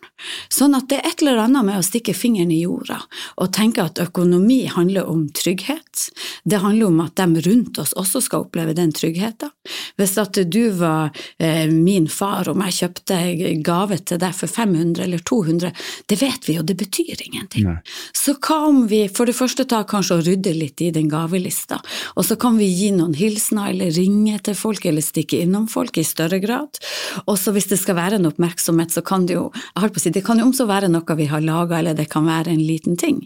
Sånn 0.50 0.76
at 0.78 0.90
det 0.90 1.00
er 1.02 1.10
et 1.10 1.22
eller 1.22 1.44
annet 1.46 1.66
med 1.68 1.80
å 1.80 1.86
stikke 1.86 2.16
fingeren 2.16 2.52
i 2.52 2.62
jorda 2.64 3.00
og 3.38 3.52
tenke 3.56 3.84
at 3.84 4.00
økonomi 4.02 4.66
handler 4.72 5.08
om 5.10 5.28
trygghet. 5.30 6.10
Det 6.44 6.62
handler 6.64 6.88
om 6.88 7.02
at 7.04 7.16
de 7.16 7.42
rundt 7.48 7.80
oss 7.80 7.94
også 7.98 8.22
skal 8.26 8.48
oppleve 8.48 8.76
den 8.78 8.94
tryggheten. 8.96 9.52
Hvis 9.98 10.16
at 10.22 10.40
du 10.48 10.64
var 10.78 11.12
eh, 11.40 11.66
min 11.72 12.08
far 12.12 12.50
og 12.52 12.60
jeg 12.68 12.78
kjøpte 12.78 13.20
gave 13.66 14.00
til 14.00 14.22
deg 14.22 14.36
for 14.36 14.52
500 14.52 15.04
eller 15.06 15.24
200, 15.24 15.72
det 16.10 16.20
vet 16.22 16.48
vi 16.48 16.58
jo, 16.58 16.66
det 16.68 16.78
betyr 16.80 17.24
ingenting. 17.28 17.68
Nei. 17.70 17.78
Så 18.16 18.38
hva 18.38 18.60
om 18.68 18.86
vi 18.90 19.04
for 19.12 19.30
det 19.30 19.38
første 19.38 19.68
tar 19.70 19.88
kanskje 19.90 20.20
og 20.20 20.26
rydder 20.28 20.58
litt 20.58 20.82
i 20.84 20.92
den 20.96 21.10
gavelista, 21.12 21.80
og 22.16 22.26
så 22.28 22.38
kan 22.40 22.58
vi 22.60 22.70
gi 22.72 22.92
noen 22.96 23.16
hilsener 23.18 23.72
eller 23.74 23.94
ringe 23.96 24.40
til 24.44 24.58
folk 24.58 24.86
eller 24.88 25.06
stikke 25.06 25.42
innom 25.44 25.68
folk 25.72 25.98
i 25.98 26.06
større 26.08 26.40
grad. 26.44 26.80
Og 27.26 27.38
så 27.40 27.54
hvis 27.56 27.70
det 27.72 27.80
skal 27.82 27.98
være 28.00 28.20
en 28.20 28.30
oppmerksomhet, 28.30 28.94
så 28.94 29.04
kan 29.06 29.28
det 29.28 29.38
jo 29.38 29.48
jeg 29.78 29.84
holdt 29.84 29.96
på 29.96 30.02
å 30.02 30.04
si, 30.04 30.14
det 30.14 30.24
kan 30.26 30.40
jo 30.42 30.48
også 30.50 30.68
være 30.70 30.90
noe 30.92 31.18
vi 31.18 31.28
har 31.30 31.44
laga, 31.44 31.80
eller 31.80 31.98
det 31.98 32.08
kan 32.12 32.28
være 32.28 32.54
en 32.54 32.64
liten 32.64 32.98
ting. 33.00 33.20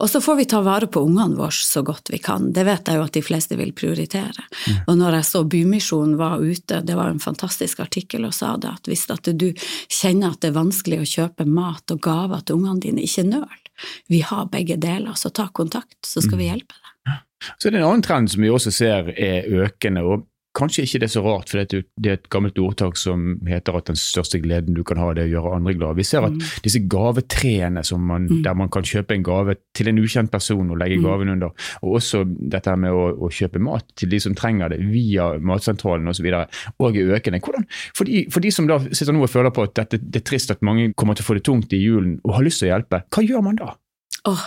Og 0.00 0.10
så 0.10 0.22
får 0.22 0.40
vi 0.40 0.48
ta 0.50 0.62
vare 0.64 0.88
på 0.90 1.02
ungene 1.04 1.38
våre 1.38 1.54
så 1.54 1.82
godt 1.86 2.12
vi 2.12 2.20
kan. 2.22 2.50
Det 2.54 2.64
vet 2.66 2.88
jeg 2.88 2.98
jo 2.98 3.06
at 3.06 3.16
de 3.16 3.24
fleste 3.24 3.58
vil 3.58 3.72
prioritere. 3.76 4.46
Og 4.86 4.96
når 4.98 5.20
jeg 5.20 5.28
så 5.28 5.44
Bymisjonen 5.80 6.16
var 6.16 6.38
ute, 6.38 6.80
det 6.80 6.94
var 6.94 7.08
en 7.08 7.20
fantastisk 7.20 7.80
artikkel 7.80 8.26
og 8.28 8.34
sa 8.34 8.56
det, 8.60 8.68
at 8.68 8.88
hvis 8.88 9.06
at 9.10 9.24
du 9.32 9.48
kjenner 9.88 10.34
at 10.34 10.42
det 10.42 10.50
er 10.50 10.58
vanskelig 10.58 11.00
å 11.00 11.08
kjøpe 11.08 11.46
mat 11.48 11.90
og 11.90 12.02
gaver 12.04 12.42
til 12.44 12.60
ungene 12.60 12.80
dine, 12.84 13.04
ikke 13.04 13.24
nøl. 13.24 13.60
Vi 14.12 14.20
har 14.20 14.50
begge 14.52 14.76
deler, 14.76 15.14
så 15.16 15.30
ta 15.32 15.48
kontakt, 15.48 15.96
så 16.04 16.20
skal 16.20 16.38
vi 16.38 16.50
hjelpe 16.50 16.76
deg. 16.76 17.22
Så 17.56 17.68
er 17.68 17.72
det 17.72 17.80
en 17.80 17.88
annen 17.88 18.04
trend 18.04 18.28
som 18.28 18.44
vi 18.44 18.50
også 18.52 18.70
ser 18.70 19.08
er 19.16 19.48
økende, 19.48 20.04
og 20.04 20.26
kanskje 20.56 20.82
ikke 20.84 20.98
det 21.00 21.06
er 21.08 21.12
så 21.14 21.22
rart, 21.24 21.48
for 21.48 21.60
det 21.62 21.74
er 22.06 22.12
et- 22.12 22.28
gammelt 22.30 22.58
ordtak 22.58 22.96
som 22.98 23.38
heter 23.46 23.76
at 23.76 23.86
den 23.86 23.96
største 23.96 24.40
gleden 24.42 24.74
du 24.74 24.82
kan 24.84 24.96
ha, 24.98 25.12
det 25.14 25.24
er 25.24 25.28
å 25.30 25.34
gjøre 25.42 25.56
andre 25.56 25.74
glad. 25.74 25.96
Vi 25.96 26.02
ser 26.06 26.26
at 26.26 26.32
disse 26.64 26.80
gavetreene 26.90 27.84
som 27.86 28.00
man, 28.06 28.26
der 28.42 28.54
man 28.54 28.68
kan 28.68 28.82
kjøpe 28.86 29.14
en 29.14 29.22
gave 29.26 29.56
til 29.74 29.88
en 29.88 29.98
ukjent 29.98 30.30
person 30.30 30.70
og 30.70 30.78
legge 30.78 31.00
gaven 31.02 31.28
under, 31.34 31.50
og 31.82 31.96
også 32.00 32.24
dette 32.50 32.74
med 32.76 32.90
å, 32.94 33.04
å 33.26 33.30
kjøpe 33.30 33.60
mat 33.62 33.84
til 33.96 34.10
de 34.10 34.20
som 34.20 34.34
trenger 34.34 34.70
det 34.74 34.80
via 34.90 35.32
matsentralen 35.38 36.08
osv., 36.10 36.26
og 36.78 36.96
er 36.96 37.14
økende. 37.18 37.40
Hvordan, 37.40 37.66
for, 37.94 38.04
de, 38.04 38.26
for 38.30 38.40
de 38.40 38.50
som 38.54 38.66
da 38.70 38.78
sitter 38.90 39.12
nå 39.16 39.22
og 39.22 39.30
føler 39.30 39.50
på 39.54 39.62
at 39.66 39.74
dette, 39.78 39.98
det 40.02 40.22
er 40.22 40.26
trist 40.32 40.50
at 40.50 40.62
mange 40.66 40.92
kommer 40.94 41.14
til 41.18 41.24
å 41.26 41.30
få 41.30 41.38
det 41.38 41.44
tungt 41.46 41.72
i 41.72 41.82
julen 41.82 42.18
og 42.24 42.34
har 42.38 42.46
lyst 42.46 42.62
til 42.62 42.70
å 42.70 42.74
hjelpe, 42.74 43.04
hva 43.10 43.24
gjør 43.26 43.42
man 43.46 43.58
da? 43.60 43.74
Åh, 44.28 44.42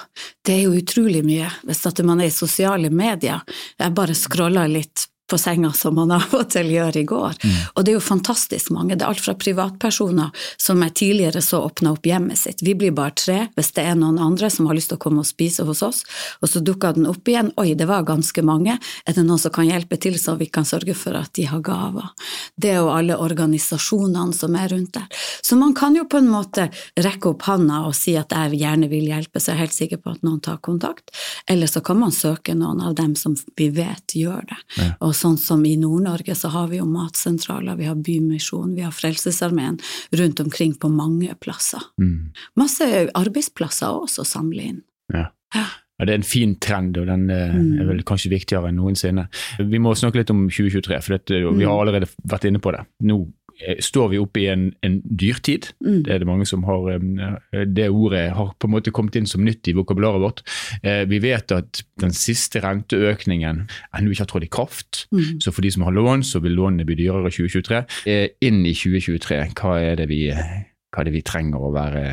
det 0.45 0.53
er 0.53 0.61
jo 0.67 0.75
utrolig 0.77 1.23
mye 1.25 1.47
hvis 1.65 1.85
at 1.89 1.99
man 2.05 2.21
er 2.21 2.29
i 2.29 2.33
sosiale 2.35 2.91
medier. 2.93 3.41
Jeg 3.79 3.95
bare 3.97 4.13
scroller 4.13 4.69
litt 4.69 5.07
på 5.29 5.37
senga 5.37 5.71
som 5.73 5.95
man 5.95 6.11
av 6.11 6.33
og 6.35 6.49
til 6.51 6.69
gjør 6.73 6.97
i 6.99 7.03
går. 7.07 7.37
Mm. 7.43 7.55
Og 7.73 7.83
det 7.83 7.93
er 7.93 7.97
jo 7.97 8.03
fantastisk 8.03 8.73
mange. 8.75 8.97
Det 8.97 9.05
er 9.05 9.13
alt 9.13 9.23
fra 9.23 9.35
privatpersoner 9.39 10.47
som 10.61 10.81
jeg 10.83 10.95
tidligere 10.99 11.41
så 11.41 11.61
åpna 11.63 11.93
opp 11.95 12.05
hjemmet 12.07 12.39
sitt. 12.39 12.63
Vi 12.65 12.75
blir 12.77 12.93
bare 12.95 13.15
tre 13.17 13.37
hvis 13.55 13.71
det 13.77 13.85
er 13.87 13.97
noen 13.99 14.19
andre 14.21 14.49
som 14.53 14.67
har 14.69 14.77
lyst 14.77 14.91
til 14.91 14.99
å 14.99 15.03
komme 15.03 15.23
og 15.23 15.29
spise 15.29 15.65
hos 15.67 15.83
oss, 15.85 16.03
og 16.41 16.51
så 16.51 16.61
dukker 16.63 16.97
den 16.97 17.07
opp 17.09 17.27
igjen. 17.29 17.53
Oi, 17.61 17.71
det 17.79 17.87
var 17.89 18.05
ganske 18.07 18.43
mange. 18.45 18.77
Er 19.07 19.15
det 19.15 19.23
noen 19.25 19.41
som 19.41 19.53
kan 19.55 19.69
hjelpe 19.69 19.97
til 20.01 20.19
så 20.19 20.35
vi 20.39 20.49
kan 20.51 20.67
sørge 20.67 20.95
for 20.97 21.17
at 21.17 21.33
de 21.37 21.47
har 21.49 21.63
gaver? 21.63 22.11
Det 22.59 22.75
jo 22.75 22.91
alle 22.91 23.17
organisasjonene 23.17 24.35
som 24.35 24.55
er 24.59 24.69
rundt 24.73 24.93
der. 24.97 25.23
Så 25.41 25.55
man 25.59 25.73
kan 25.77 25.95
jo 25.95 26.05
på 26.09 26.19
en 26.19 26.29
måte 26.31 26.67
rekke 26.99 27.31
opp 27.31 27.47
handa 27.47 27.83
og 27.87 27.95
si 27.97 28.15
at 28.19 28.33
jeg 28.33 28.59
gjerne 28.59 28.89
vil 28.91 29.07
hjelpe, 29.09 29.39
så 29.39 29.51
jeg 29.51 29.55
er 29.55 29.63
helt 29.65 29.77
sikker 29.77 30.03
på 30.03 30.13
at 30.15 30.25
noen 30.25 30.41
tar 30.43 30.59
kontakt. 30.63 31.13
Eller 31.49 31.69
så 31.71 31.81
kan 31.85 31.99
man 32.01 32.13
søke 32.13 32.55
noen 32.57 32.81
av 32.83 32.95
dem 32.99 33.15
som 33.19 33.37
vi 33.57 33.69
vet 33.73 34.15
gjør 34.17 34.45
det. 34.49 34.59
Ja. 34.77 34.89
Og 35.05 35.12
sånn 35.13 35.37
som 35.37 35.63
i 35.65 35.75
Nord-Norge 35.77 36.35
så 36.35 36.49
har 36.49 36.67
vi 36.67 36.77
jo 36.77 36.85
matsentraler, 36.85 37.75
vi 37.77 37.85
har 37.85 37.95
Bymisjon, 37.95 38.75
vi 38.75 38.81
har 38.81 38.91
Frelsesarmeen 38.91 39.79
rundt 40.11 40.39
omkring 40.39 40.73
på 40.75 40.89
mange 40.91 41.33
plasser. 41.39 41.81
Mm. 42.01 42.31
Masse 42.59 42.83
arbeidsplasser 43.13 43.87
også 44.03 44.21
å 44.23 44.27
samle 44.27 44.61
inn. 44.73 44.81
Ja. 45.13 45.27
Ja. 45.55 45.65
Ja, 45.99 46.05
Det 46.05 46.13
er 46.13 46.15
en 46.17 46.23
fin 46.25 46.55
trend, 46.59 46.97
og 46.97 47.05
den 47.05 47.29
eh, 47.29 47.53
Mm. 47.53 47.79
er 47.81 47.85
vel 47.85 48.03
kanskje 48.03 48.31
viktigere 48.31 48.67
enn 48.69 48.75
noensinne. 48.81 49.27
Vi 49.59 49.77
må 49.77 49.93
snakke 49.95 50.15
litt 50.17 50.31
om 50.31 50.49
2023, 50.49 51.01
for 51.03 51.13
dette, 51.17 51.29
vi 51.29 51.63
har 51.63 51.77
Mm. 51.77 51.81
allerede 51.87 52.09
vært 52.27 52.45
inne 52.49 52.59
på 52.59 52.71
det. 52.71 52.85
Nå 53.03 53.21
eh, 53.21 53.42
står 53.79 54.09
vi 54.11 54.19
oppe 54.21 54.41
i 54.41 54.47
en, 54.51 54.65
en 54.85 54.99
dyrtid. 55.03 55.69
Mm. 55.83 55.99
Det 56.05 56.13
er 56.13 56.21
det 56.23 56.27
mange 56.27 56.47
som 56.49 56.63
har 56.67 56.89
eh, 56.93 57.63
Det 57.69 57.89
ordet 57.89 58.25
har 58.35 58.53
på 58.59 58.67
en 58.67 58.73
måte 58.75 58.93
kommet 58.95 59.15
inn 59.19 59.29
som 59.29 59.43
nytt 59.45 59.67
i 59.69 59.75
vokabularet 59.77 60.23
vårt. 60.23 60.43
Eh, 60.83 61.03
Vi 61.09 61.19
vet 61.23 61.51
at 61.55 61.83
den 62.01 62.13
siste 62.15 62.63
renteøkningen 62.63 63.63
ennå 63.93 64.11
ikke 64.13 64.25
har 64.25 64.31
trådt 64.31 64.47
i 64.47 64.51
kraft. 64.51 65.05
Mm. 65.11 65.39
Så 65.43 65.53
for 65.53 65.65
de 65.65 65.71
som 65.71 65.85
har 65.87 65.95
lån, 65.95 66.25
så 66.27 66.41
vil 66.43 66.57
lånene 66.57 66.85
bli 66.87 66.97
dyrere 67.03 67.29
i 67.29 67.35
2023. 67.37 67.83
Eh, 68.09 68.27
Inn 68.43 68.63
i 68.65 68.73
2023, 68.75 69.39
hva 69.59 69.77
er 69.79 70.01
det 70.01 70.09
vi, 70.11 70.25
er 70.33 71.07
det 71.07 71.13
vi 71.15 71.25
trenger 71.25 71.63
å 71.63 71.73
være 71.75 72.03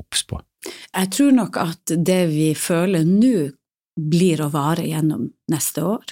obs 0.00 0.26
på? 0.28 0.40
Jeg 0.92 1.08
tror 1.14 1.32
nok 1.32 1.56
at 1.62 1.94
det 1.96 2.22
vi 2.32 2.50
føler 2.58 3.06
nå, 3.08 3.50
blir 4.00 4.40
å 4.40 4.50
vare 4.52 4.86
gjennom 4.86 5.26
neste 5.52 5.82
år. 5.84 6.04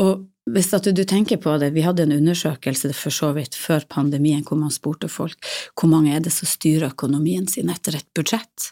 Og 0.00 0.28
hvis 0.54 0.70
at 0.76 0.88
du 0.94 1.04
tenker 1.04 1.40
på 1.42 1.56
det, 1.60 1.72
vi 1.76 1.84
hadde 1.84 2.04
en 2.06 2.16
undersøkelse 2.18 2.92
for 2.96 3.14
så 3.14 3.32
vidt 3.36 3.56
før 3.58 3.86
pandemien 3.90 4.44
hvor 4.46 4.60
man 4.60 4.74
spurte 4.74 5.10
folk 5.12 5.38
hvor 5.78 5.90
mange 5.90 6.14
er 6.14 6.22
det 6.24 6.32
som 6.34 6.48
styrer 6.48 6.92
økonomien 6.92 7.48
sin 7.50 7.72
etter 7.72 7.98
et 7.98 8.08
budsjett, 8.16 8.70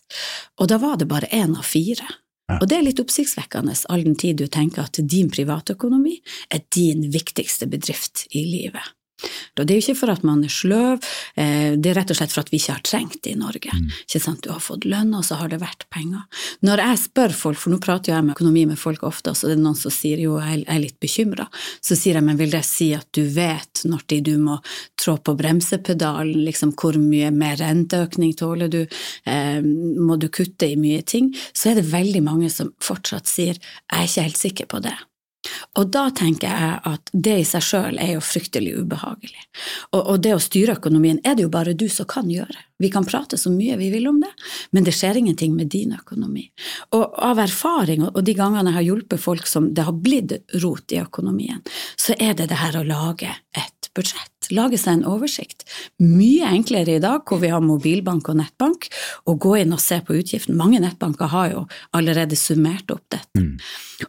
og 0.61 0.71
da 0.73 0.81
var 0.83 0.99
det 1.01 1.11
bare 1.11 1.31
én 1.35 1.57
av 1.57 1.67
fire. 1.67 2.07
Ja. 2.47 2.61
Og 2.61 2.69
det 2.71 2.77
er 2.79 2.85
litt 2.87 3.01
oppsiktsvekkende 3.03 3.75
all 3.91 4.05
den 4.07 4.15
tid 4.19 4.39
du 4.39 4.47
tenker 4.47 4.87
at 4.87 5.01
din 5.03 5.31
privatøkonomi 5.33 6.21
er 6.55 6.63
din 6.75 7.09
viktigste 7.11 7.67
bedrift 7.71 8.29
i 8.31 8.45
livet. 8.47 8.96
Det 9.57 9.65
er 9.65 9.79
jo 9.79 9.85
ikke 9.87 9.99
for 10.03 10.13
at 10.13 10.25
man 10.27 10.43
er 10.45 10.53
sløv, 10.53 11.05
eh, 11.41 11.73
det 11.81 11.91
er 11.91 11.99
rett 12.01 12.13
og 12.13 12.19
slett 12.19 12.35
for 12.35 12.45
at 12.45 12.53
vi 12.53 12.61
ikke 12.61 12.77
har 12.77 12.85
trengt 12.85 13.23
det 13.25 13.33
i 13.33 13.39
Norge. 13.41 13.73
Mm. 13.73 13.89
Ikke 14.05 14.21
sant? 14.21 14.43
Du 14.45 14.51
har 14.53 14.61
fått 14.61 14.85
lønn, 14.85 15.15
og 15.17 15.25
så 15.25 15.39
har 15.41 15.49
det 15.53 15.63
vært 15.63 15.87
penger. 15.93 16.27
Når 16.67 16.83
jeg 16.85 17.01
spør 17.07 17.37
folk, 17.37 17.61
for 17.61 17.73
nå 17.73 17.81
prater 17.83 18.13
jo 18.13 18.17
jeg 18.19 18.27
med 18.27 18.37
økonomi 18.37 18.67
med 18.69 18.81
folk 18.81 19.07
ofte, 19.09 19.33
og 19.33 19.41
så 19.41 19.51
er 19.51 19.61
noen 19.61 19.79
som 19.79 19.95
sier 19.95 20.21
jo 20.21 20.37
jeg 20.43 20.67
er 20.69 20.83
litt 20.83 20.99
bekymra, 21.01 21.49
så 21.81 21.97
sier 21.97 22.21
jeg 22.21 22.27
men 22.29 22.39
vil 22.41 22.53
det 22.53 22.65
si 22.69 22.91
at 22.97 23.09
du 23.17 23.25
vet 23.33 23.87
når 23.89 24.05
du 24.27 24.37
må 24.43 24.59
trå 25.01 25.17
på 25.17 25.35
bremsepedalen, 25.39 26.45
liksom 26.47 26.75
hvor 26.77 26.99
mye 27.01 27.33
mer 27.33 27.57
renteøkning 27.61 28.37
tåler 28.37 28.69
du, 28.73 28.83
eh, 29.25 29.61
må 29.63 30.21
du 30.21 30.29
kutte 30.29 30.69
i 30.69 30.77
mye 30.77 31.03
ting, 31.03 31.33
så 31.53 31.73
er 31.73 31.81
det 31.81 31.91
veldig 31.93 32.23
mange 32.23 32.51
som 32.53 32.73
fortsatt 32.83 33.29
sier 33.31 33.57
jeg 33.57 33.97
er 33.97 34.09
ikke 34.09 34.27
helt 34.29 34.43
sikker 34.43 34.67
på 34.71 34.81
det. 34.85 34.97
Og 35.77 35.91
da 35.93 36.07
tenker 36.15 36.49
jeg 36.49 36.79
at 36.91 37.11
det 37.13 37.37
i 37.41 37.47
seg 37.49 37.65
sjøl 37.65 38.01
er 38.03 38.15
jo 38.17 38.23
fryktelig 38.25 38.77
ubehagelig. 38.83 39.43
Og, 39.93 40.01
og 40.01 40.23
det 40.25 40.35
å 40.37 40.43
styre 40.43 40.77
økonomien 40.79 41.21
er 41.25 41.37
det 41.37 41.47
jo 41.47 41.53
bare 41.53 41.77
du 41.77 41.87
som 41.93 42.09
kan 42.09 42.31
gjøre. 42.31 42.59
Vi 42.83 42.91
kan 42.93 43.07
prate 43.09 43.39
så 43.41 43.51
mye 43.53 43.79
vi 43.81 43.89
vil 43.95 44.09
om 44.11 44.21
det, 44.21 44.33
men 44.77 44.85
det 44.85 44.93
skjer 44.97 45.23
ingenting 45.23 45.57
med 45.57 45.71
din 45.73 45.95
økonomi. 45.97 46.45
Og 46.97 47.17
av 47.25 47.41
erfaring, 47.41 48.05
og 48.11 48.23
de 48.25 48.37
gangene 48.37 48.73
jeg 48.73 48.81
har 48.81 48.89
hjulpet 48.91 49.23
folk 49.23 49.49
som 49.49 49.71
det 49.75 49.87
har 49.89 49.97
blitt 49.97 50.37
rot 50.63 50.93
i 50.93 51.01
økonomien, 51.01 51.63
så 51.97 52.17
er 52.19 52.37
det 52.37 52.51
det 52.53 52.61
her 52.61 52.81
å 52.81 52.87
lage 52.87 53.33
et 53.57 53.93
budsjett. 53.97 54.36
Lage 54.55 54.79
seg 54.81 54.99
en 54.99 55.07
oversikt. 55.09 55.65
Mye 56.03 56.49
enklere 56.53 56.97
i 56.97 57.03
dag 57.03 57.25
hvor 57.27 57.41
vi 57.43 57.51
har 57.53 57.65
mobilbank 57.65 58.31
og 58.31 58.39
nettbank, 58.41 58.89
å 59.27 59.37
gå 59.41 59.57
inn 59.63 59.75
og 59.75 59.83
se 59.83 60.01
på 60.05 60.17
utgiften. 60.19 60.57
Mange 60.59 60.81
nettbanker 60.83 61.33
har 61.33 61.53
jo 61.53 61.65
allerede 61.97 62.39
summert 62.39 62.91
opp 62.95 63.05
dette. 63.13 63.43
Mm. 63.43 63.57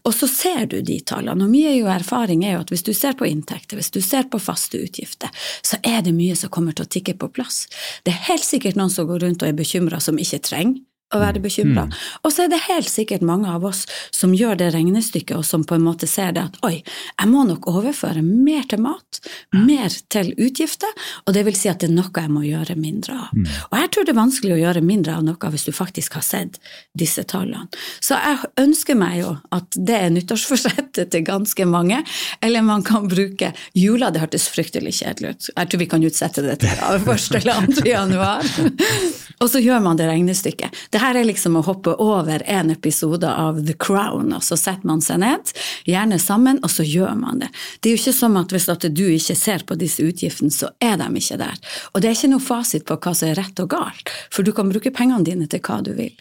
Og 0.03 0.11
så 0.15 0.27
ser 0.27 0.65
du 0.71 0.81
de 0.83 0.99
tallene, 1.07 1.45
og 1.45 1.53
mye 1.53 1.71
er 1.71 1.77
jo 1.79 1.91
erfaring 1.91 2.43
er 2.43 2.57
jo 2.57 2.65
at 2.65 2.73
hvis 2.73 2.83
du 2.83 2.91
ser 2.97 3.15
på 3.17 3.27
inntekter, 3.29 3.79
hvis 3.79 3.93
du 3.95 4.01
ser 4.03 4.27
på 4.31 4.41
faste 4.41 4.81
utgifter, 4.83 5.31
så 5.63 5.79
er 5.83 6.03
det 6.03 6.15
mye 6.15 6.35
som 6.35 6.51
kommer 6.53 6.75
til 6.75 6.87
å 6.87 6.91
tikke 6.91 7.15
på 7.19 7.31
plass. 7.39 7.65
Det 8.03 8.13
er 8.13 8.27
helt 8.31 8.45
sikkert 8.45 8.79
noen 8.79 8.93
som 8.93 9.07
går 9.07 9.23
rundt 9.23 9.43
og 9.43 9.51
er 9.51 9.57
bekymra 9.57 10.01
som 10.03 10.19
ikke 10.19 10.43
trenger 10.43 10.83
å 11.15 11.21
være 11.21 11.39
bekymra. 11.43 11.85
Mm. 11.87 11.93
Og 12.27 12.33
så 12.33 12.43
er 12.43 12.51
det 12.51 12.59
helt 12.65 12.89
sikkert 12.91 13.23
mange 13.25 13.47
av 13.51 13.63
oss 13.67 13.85
som 14.15 14.33
gjør 14.35 14.57
det 14.59 14.71
regnestykket, 14.75 15.37
og 15.39 15.45
som 15.47 15.63
på 15.67 15.77
en 15.77 15.85
måte 15.85 16.09
ser 16.09 16.33
det 16.35 16.43
at 16.49 16.57
oi, 16.67 16.81
jeg 16.81 17.31
må 17.31 17.45
nok 17.47 17.69
overføre 17.71 18.23
mer 18.25 18.67
til 18.67 18.81
mat, 18.83 19.21
mer 19.55 19.93
til 20.11 20.33
utgifter, 20.35 20.91
og 21.25 21.35
det 21.37 21.45
vil 21.47 21.55
si 21.57 21.71
at 21.71 21.79
det 21.79 21.89
er 21.89 21.95
noe 21.95 22.11
jeg 22.11 22.33
må 22.33 22.43
gjøre 22.43 22.75
mindre 22.79 23.15
av. 23.15 23.31
Mm. 23.35 23.47
Og 23.69 23.77
jeg 23.79 23.91
tror 23.93 24.07
det 24.07 24.13
er 24.13 24.19
vanskelig 24.19 24.55
å 24.57 24.59
gjøre 24.65 24.83
mindre 24.83 25.15
av 25.15 25.23
noe 25.27 25.53
hvis 25.53 25.67
du 25.69 25.71
faktisk 25.75 26.17
har 26.19 26.25
sett 26.25 26.59
disse 26.97 27.23
tallene. 27.29 27.69
Så 28.03 28.17
jeg 28.19 28.51
ønsker 28.59 28.99
meg 28.99 29.21
jo 29.21 29.35
at 29.55 29.77
det 29.77 29.99
er 30.01 30.11
nyttårsforsettet 30.11 31.13
til 31.13 31.25
ganske 31.27 31.69
mange, 31.69 32.01
eller 32.43 32.65
man 32.65 32.83
kan 32.87 33.07
bruke 33.07 33.53
jula, 33.77 34.11
det 34.11 34.25
hørtes 34.25 34.49
fryktelig 34.51 34.97
kjedelig 34.99 35.31
ut. 35.31 35.49
Jeg 35.53 35.71
tror 35.71 35.83
vi 35.83 35.89
kan 35.93 36.03
utsette 36.03 36.43
det 36.43 36.59
til 36.65 36.71
1. 36.75 37.39
eller 37.39 37.71
2. 37.71 37.87
januar. 37.87 38.43
Og 39.43 39.51
så 39.51 39.61
gjør 39.61 39.83
man 39.85 39.99
det 39.99 40.07
regnestykket. 40.09 40.73
Det 40.93 40.96
her 41.01 41.17
er 41.17 41.27
liksom 41.27 41.57
å 41.59 41.63
hoppe 41.65 41.95
over 42.01 42.43
en 42.45 42.71
episode 42.73 43.27
av 43.27 43.59
The 43.65 43.75
Crown, 43.79 44.31
og 44.35 44.43
så 44.45 44.57
setter 44.59 44.87
man 44.87 45.01
seg 45.03 45.21
ned, 45.23 45.51
gjerne 45.87 46.19
sammen, 46.21 46.61
og 46.63 46.71
så 46.71 46.85
gjør 46.87 47.15
man 47.19 47.41
det. 47.43 47.49
Det 47.81 47.89
er 47.89 47.95
jo 47.95 48.01
ikke 48.01 48.15
som 48.19 48.37
at 48.39 48.53
hvis 48.53 48.69
at 48.71 48.87
du 48.95 49.03
ikke 49.07 49.35
ser 49.37 49.65
på 49.67 49.77
disse 49.79 50.03
utgiftene, 50.05 50.53
så 50.53 50.71
er 50.83 50.97
de 51.01 51.07
ikke 51.19 51.39
der. 51.41 51.57
Og 51.93 52.01
det 52.01 52.09
er 52.09 52.17
ikke 52.17 52.31
noe 52.33 52.43
fasit 52.43 52.87
på 52.87 52.97
hva 53.03 53.13
som 53.17 53.29
er 53.29 53.39
rett 53.39 53.61
og 53.63 53.71
galt, 53.73 54.11
for 54.33 54.47
du 54.47 54.53
kan 54.55 54.71
bruke 54.71 54.93
pengene 54.95 55.25
dine 55.27 55.47
til 55.49 55.61
hva 55.63 55.79
du 55.85 55.93
vil. 55.97 56.13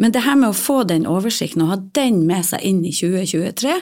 Men 0.00 0.14
det 0.14 0.24
her 0.24 0.38
med 0.40 0.52
å 0.52 0.58
få 0.58 0.82
den 0.88 1.08
oversikten 1.10 1.64
og 1.64 1.72
ha 1.72 1.78
den 1.96 2.22
med 2.28 2.46
seg 2.48 2.64
inn 2.64 2.82
i 2.86 2.92
2023, 2.94 3.76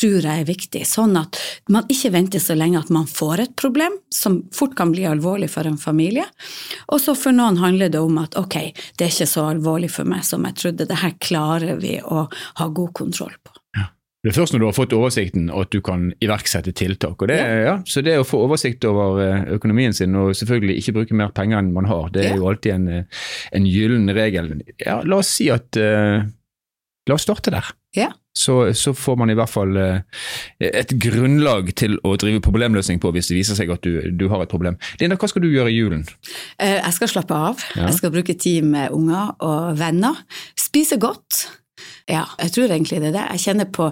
tror 0.00 0.18
jeg 0.20 0.44
er 0.44 0.48
viktig, 0.48 0.84
sånn 0.88 1.16
at 1.20 1.38
man 1.72 1.88
ikke 1.90 2.12
venter 2.14 2.42
så 2.42 2.56
lenge 2.58 2.80
at 2.80 2.92
man 2.94 3.08
får 3.10 3.44
et 3.44 3.56
problem, 3.58 3.98
som 4.10 4.40
fort 4.54 4.76
kan 4.78 4.94
bli 4.94 5.06
alvorlig 5.08 5.50
for 5.52 5.68
en 5.68 5.78
familie. 5.80 6.26
Og 6.88 7.00
så 7.02 7.14
for 7.18 7.34
noen 7.36 7.60
handler 7.60 7.92
det 7.92 8.00
om 8.02 8.18
at 8.22 8.36
ok, 8.38 8.56
det 8.96 9.06
er 9.06 9.12
ikke 9.12 9.28
så 9.30 9.48
alvorlig 9.50 9.89
for 9.92 10.08
meg 10.08 10.24
som 10.26 10.44
jeg 10.48 10.56
trodde, 10.60 10.86
det 10.90 11.00
her 11.02 11.16
klarer 11.22 11.80
vi 11.82 11.96
å 12.02 12.26
ha 12.60 12.68
god 12.68 12.92
kontroll 12.96 13.34
på. 13.44 13.56
Det 14.20 14.28
er 14.28 14.36
først 14.36 14.52
når 14.52 14.60
du 14.60 14.64
har 14.66 14.74
fått 14.76 14.92
oversikten 14.92 15.46
at 15.48 15.70
du 15.72 15.78
kan 15.80 16.10
iverksette 16.20 16.74
tiltak. 16.76 17.22
det, 17.30 17.38
ja. 17.64 17.78
Så 17.88 18.02
det 18.04 18.18
å 18.20 18.26
få 18.28 18.42
oversikt 18.44 18.84
over 18.84 19.16
eh, 19.24 19.46
økonomien 19.56 19.94
sin 19.96 20.12
og 20.20 20.34
selvfølgelig 20.36 20.74
ikke 20.76 20.92
bruke 20.98 21.16
mer 21.16 21.30
penger 21.32 21.62
enn 21.62 21.70
man 21.72 21.88
har, 21.88 22.10
det 22.12 22.26
er 22.26 22.28
Ja. 22.34 22.36
jo 22.36 22.50
alltid 22.50 22.74
en, 22.74 22.88
eh, 22.88 23.04
en 23.56 23.64
gyllen 23.64 24.12
regel. 24.12 24.50
Ja, 24.84 24.98
la 25.08 25.22
oss 25.22 25.32
si 25.38 25.48
at 25.48 25.72
uh, 25.80 26.20
La 27.08 27.14
oss 27.16 27.24
starte 27.24 27.48
der. 27.50 27.64
Ja. 27.96 28.12
Så, 28.38 28.54
så 28.78 28.92
får 28.94 29.16
man 29.18 29.30
i 29.32 29.34
hvert 29.34 29.50
fall 29.50 29.74
eh, 29.76 30.02
et 30.62 30.92
grunnlag 31.02 31.72
til 31.76 31.96
å 32.06 32.12
drive 32.20 32.38
problemløsning 32.44 33.00
på 33.02 33.10
hvis 33.16 33.26
det 33.32 33.38
viser 33.40 33.58
seg 33.58 33.72
at 33.74 33.82
du, 33.82 33.96
du 34.14 34.28
har 34.30 34.44
et 34.44 34.52
problem. 34.52 34.76
Linda, 35.00 35.16
hva 35.18 35.28
skal 35.28 35.42
du 35.42 35.48
gjøre 35.50 35.72
i 35.72 35.80
julen? 35.80 36.04
Eh, 36.62 36.76
Jeg 36.78 36.92
skal 36.96 37.10
slappe 37.10 37.34
av, 37.34 37.64
Ja. 37.74 37.88
jeg 37.88 37.98
skal 37.98 38.14
bruke 38.14 38.36
tid 38.38 38.64
med 38.70 38.94
unger 38.94 39.34
og 39.42 39.74
venner, 39.80 40.22
spise 40.58 41.00
godt. 41.02 41.48
Ja, 42.10 42.24
jeg 42.38 42.52
tror 42.54 42.70
egentlig 42.70 43.00
det 43.02 43.10
er 43.10 43.18
det. 43.18 43.26
Jeg 43.34 43.44
kjenner 43.48 43.68
på 43.74 43.90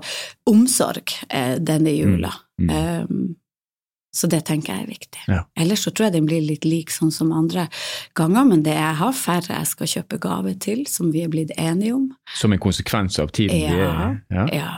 omsorg 0.50 1.12
eh, 1.30 1.56
denne 1.58 1.92
jula. 1.96 2.30
Mm. 2.62 2.70
Um, 2.70 3.36
Så 4.14 4.26
det 4.30 4.40
tenker 4.48 4.72
jeg 4.72 4.86
er 4.86 4.88
viktig. 4.88 5.22
Ja. 5.28 5.42
Ellers 5.60 5.82
så 5.84 5.92
tror 5.92 6.08
jeg 6.08 6.16
den 6.16 6.28
blir 6.28 6.40
litt 6.42 6.64
lik 6.64 6.90
sånn 6.90 7.12
som 7.12 7.32
andre 7.36 7.66
ganger, 8.18 8.46
men 8.48 8.64
det 8.66 8.74
jeg 8.74 8.96
har 9.02 9.12
færre 9.16 9.58
jeg 9.60 9.70
skal 9.72 9.92
kjøpe 9.94 10.20
gave 10.24 10.54
til, 10.64 10.86
som 10.88 11.12
vi 11.12 11.22
er 11.26 11.32
blitt 11.32 11.52
enige 11.58 11.94
om. 11.98 12.08
Som 12.38 12.56
en 12.56 12.62
konsekvens 12.62 13.20
av 13.20 13.34
tiden 13.36 13.60
Ja, 13.60 13.74
er 13.76 14.20
ja. 14.32 14.46
ja. 14.56 14.70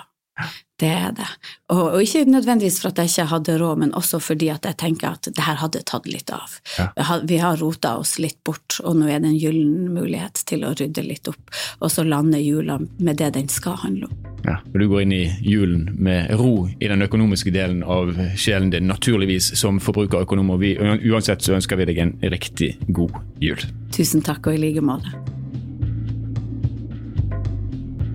Det 0.80 0.88
er 0.88 1.11
det. 1.12 1.26
Og, 1.68 1.80
og 1.94 2.00
ikke 2.02 2.23
nødvendigvis 2.25 2.78
for 2.80 2.88
at 2.88 2.99
jeg 3.02 3.11
ikke 3.11 3.26
hadde 3.35 3.56
råd, 3.61 3.78
men 3.82 3.90
også 3.99 4.16
fordi 4.25 4.49
at 4.49 4.64
jeg 4.64 4.78
tenker 4.80 5.11
at 5.12 5.28
det 5.28 5.44
her 5.44 5.59
hadde 5.61 5.82
tatt 5.85 6.06
litt 6.09 6.30
av. 6.32 6.54
Ja. 6.78 6.87
Vi 7.28 7.37
har- 7.37 7.59
rota 7.61 7.97
oss 8.00 8.14
litt 8.18 8.38
bort, 8.44 8.78
og 8.85 8.97
nå 8.97 9.09
er 9.11 9.20
det 9.20 9.28
en 9.28 9.37
gyllen 9.38 9.90
mulighet 9.92 10.40
til 10.49 10.64
å 10.64 10.70
rydde 10.73 11.02
litt 11.04 11.28
opp, 11.28 11.50
og 11.80 11.90
så 11.92 12.04
lande 12.06 12.40
jula 12.40 12.78
med 12.99 13.18
det 13.20 13.32
den 13.35 13.49
skal 13.52 13.76
handle 13.82 14.09
om. 14.09 14.14
Ja, 14.47 14.54
og 14.64 14.78
Du 14.80 14.88
går 14.88 15.02
inn 15.02 15.12
i 15.12 15.37
julen 15.44 15.90
med 15.99 16.30
ro 16.40 16.68
i 16.80 16.88
den 16.88 17.02
økonomiske 17.02 17.52
delen 17.52 17.82
av 17.85 18.14
sjelen 18.37 18.70
din, 18.70 18.88
naturligvis 18.88 19.50
som 19.61 19.80
forbrukerøkonom. 19.80 20.50
og 20.50 20.61
vi, 20.61 20.76
Uansett 20.78 21.42
så 21.42 21.52
ønsker 21.59 21.76
vi 21.76 21.85
deg 21.85 21.99
en 21.99 22.16
riktig 22.23 22.78
god 22.88 23.12
jul. 23.38 23.61
Tusen 23.92 24.23
takk, 24.23 24.47
og 24.47 24.54
i 24.54 24.56
like 24.56 24.80
måte. 24.80 25.12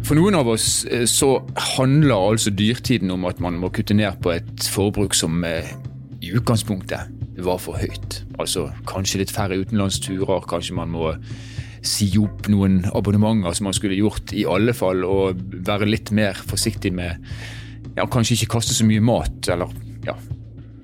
For 0.06 0.14
noen 0.14 0.36
av 0.38 0.46
oss 0.54 0.84
eh, 0.86 1.08
så 1.10 1.40
handler 1.74 2.14
altså 2.14 2.52
dyrtiden 2.54 3.10
om 3.16 3.24
at 3.26 3.40
man 3.42 3.58
må 3.58 3.72
kutte 3.74 3.96
ned 3.98 4.20
på 4.22 4.36
et 4.36 4.68
forbruk 4.70 5.16
som 5.18 5.40
eh, 5.48 5.72
i 6.22 6.30
utgangspunktet 6.38 7.40
var 7.42 7.58
for 7.62 7.80
høyt. 7.82 8.20
Altså 8.38 8.68
kanskje 8.86 9.24
litt 9.24 9.34
færre 9.34 9.58
utenlandsturer, 9.58 10.46
kanskje 10.50 10.78
man 10.78 10.94
må 10.94 11.16
si 11.86 12.12
opp 12.22 12.46
noen 12.50 12.84
abonnementer 12.98 13.58
som 13.58 13.68
man 13.70 13.78
skulle 13.78 13.98
gjort 13.98 14.34
i 14.38 14.46
alle 14.50 14.76
fall, 14.78 15.02
og 15.10 15.42
være 15.66 15.90
litt 15.90 16.14
mer 16.14 16.38
forsiktig 16.38 16.94
med 16.94 17.18
ja, 17.98 18.06
kanskje 18.06 18.38
ikke 18.38 18.56
kaste 18.60 18.78
så 18.78 18.86
mye 18.86 19.02
mat, 19.06 19.50
eller 19.50 19.74
ja, 20.06 20.16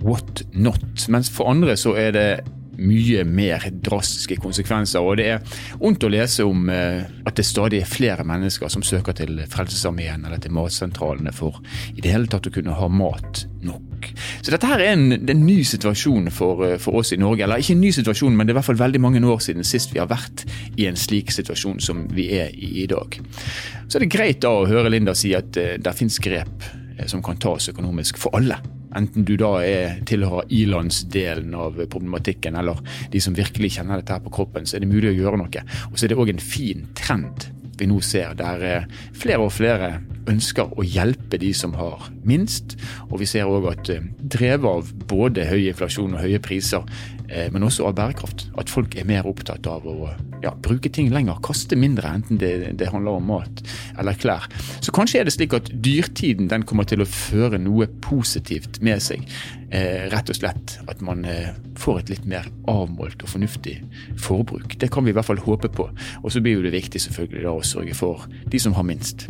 what 0.02 0.42
not. 0.54 1.06
Mens 1.14 1.30
for 1.34 1.52
andre 1.52 1.78
så 1.78 1.94
er 2.00 2.18
det 2.18 2.28
mye 2.78 3.24
mer 3.28 3.68
drastiske 3.84 4.38
konsekvenser. 4.42 5.04
Og 5.04 5.18
det 5.20 5.28
er 5.34 5.58
ondt 5.84 6.04
å 6.06 6.12
lese 6.12 6.46
om 6.48 6.70
eh, 6.72 7.04
at 7.28 7.38
det 7.38 7.46
stadig 7.48 7.82
er 7.82 7.90
flere 7.90 8.26
mennesker 8.28 8.72
som 8.72 8.84
søker 8.86 9.16
til 9.18 9.42
Frelsesarmeen 9.52 10.26
eller 10.28 10.42
til 10.42 10.54
matsentralene 10.56 11.34
for 11.36 11.60
i 11.94 12.02
det 12.02 12.14
hele 12.14 12.32
tatt 12.32 12.48
å 12.48 12.54
kunne 12.54 12.78
ha 12.78 12.90
mat 12.92 13.46
nok. 13.66 14.10
Så 14.42 14.54
dette 14.54 14.70
her 14.70 14.82
er 14.82 14.96
en, 14.96 15.14
en 15.14 15.46
ny 15.46 15.62
situasjon 15.68 16.32
for, 16.34 16.66
eh, 16.68 16.78
for, 16.82 17.02
oss 17.02 17.14
i 17.16 17.22
Norge. 17.22 17.46
Eller 17.46 17.64
ikke 17.64 17.78
en 17.78 17.84
ny 17.84 17.94
situasjon, 17.96 18.36
men 18.36 18.48
det 18.48 18.54
er 18.54 18.58
i 18.58 18.62
hvert 18.62 18.72
fall 18.72 18.84
veldig 18.84 19.04
mange 19.04 19.22
år 19.22 19.44
siden 19.44 19.68
sist 19.68 19.96
vi 19.96 20.02
har 20.02 20.10
vært 20.12 20.46
i 20.80 20.88
en 20.90 21.00
slik 21.00 21.34
situasjon 21.34 21.82
som 21.84 22.06
vi 22.12 22.32
er 22.40 22.54
i 22.56 22.72
i 22.82 22.88
dag. 22.90 23.18
Så 23.88 23.98
er 23.98 24.06
det 24.06 24.14
greit 24.14 24.40
da 24.42 24.54
å 24.56 24.68
høre 24.70 24.90
Linda 24.90 25.14
si 25.18 25.34
at 25.38 25.58
uh, 25.60 25.76
det 25.78 25.98
finnes 25.98 26.18
grep 26.24 26.70
som 27.10 27.22
kan 27.26 27.40
tas 27.42 27.70
økonomisk 27.72 28.20
for 28.22 28.38
alle. 28.38 28.58
Enten 28.98 29.26
du 29.28 29.36
da 29.40 29.54
er, 29.64 30.02
tilhører 30.08 30.52
ilandsdelen 30.52 31.56
av 31.56 31.80
problematikken, 31.92 32.58
eller 32.60 32.82
de 33.14 33.22
som 33.24 33.38
virkelig 33.38 33.76
kjenner 33.78 34.02
dette 34.02 34.18
her 34.18 34.26
på 34.26 34.34
kroppen, 34.42 34.68
så 34.68 34.78
er 34.78 34.86
det 34.86 34.92
mulig 34.92 35.14
å 35.14 35.18
gjøre 35.18 35.42
noe. 35.42 35.66
Og 35.92 35.98
så 35.98 36.06
er 36.06 36.14
det 36.14 36.22
òg 36.22 36.34
en 36.34 36.44
fin 36.44 36.88
trend 36.98 37.50
vi 37.82 37.88
nå 37.90 37.98
ser, 38.06 38.36
der 38.38 38.64
eh, 38.68 38.90
flere 39.18 39.42
og 39.48 39.56
flere 39.56 39.96
ønsker 40.30 40.76
å 40.78 40.86
hjelpe 40.86 41.40
de 41.42 41.50
som 41.58 41.74
har 41.80 42.12
minst. 42.28 42.76
Og 43.10 43.24
vi 43.24 43.30
ser 43.30 43.50
òg 43.50 43.72
at 43.72 43.90
eh, 43.90 44.06
drevet 44.22 44.68
av 44.70 44.92
både 45.10 45.48
høy 45.50 45.72
inflasjon 45.72 46.14
og 46.14 46.22
høye 46.22 46.42
priser, 46.44 46.86
men 47.54 47.64
også 47.64 47.86
av 47.88 47.96
bærekraft, 47.96 48.50
at 48.60 48.72
folk 48.72 48.96
er 49.00 49.08
mer 49.08 49.28
opptatt 49.30 49.68
av 49.70 49.86
å 49.88 50.10
ja, 50.44 50.52
bruke 50.66 50.90
ting 50.94 51.12
lenger, 51.14 51.40
kaste 51.46 51.78
mindre, 51.80 52.10
enten 52.18 52.40
det, 52.42 52.52
det, 52.80 52.90
handler 52.92 53.20
om 53.20 53.30
mat 53.32 53.62
eller 54.00 54.18
klær. 54.20 54.48
Så 54.84 54.94
kanskje 54.96 55.22
er 55.22 55.28
det 55.28 55.36
slik 55.36 55.56
at 55.58 55.70
dyrtiden 55.72 56.50
den 56.52 56.66
kommer 56.68 56.88
til 56.90 57.04
å 57.04 57.10
føre 57.10 57.60
noe 57.62 57.88
positivt 58.04 58.82
med 58.86 59.04
seg. 59.04 59.26
Eh, 59.72 60.10
rett 60.12 60.32
og 60.32 60.36
slett 60.36 60.76
at 60.92 61.04
man 61.06 61.24
eh, 61.30 61.54
får 61.80 62.02
et 62.02 62.14
litt 62.16 62.26
mer 62.28 62.50
avmålt 62.72 63.24
og 63.24 63.32
fornuftig 63.32 63.78
forbruk. 64.20 64.76
Det 64.82 64.92
kan 64.92 65.06
vi 65.06 65.14
i 65.14 65.16
hvert 65.16 65.30
fall 65.30 65.40
håpe 65.46 65.72
på. 65.72 65.88
Og 66.24 66.34
så 66.34 66.44
blir 66.44 66.60
jo 66.60 66.66
det 66.66 66.76
viktig 66.76 67.00
selvfølgelig 67.06 67.46
da 67.46 67.56
å 67.56 67.64
sørge 67.66 67.96
for 67.96 68.28
de 68.52 68.60
som 68.60 68.76
har 68.76 68.88
minst. 68.88 69.30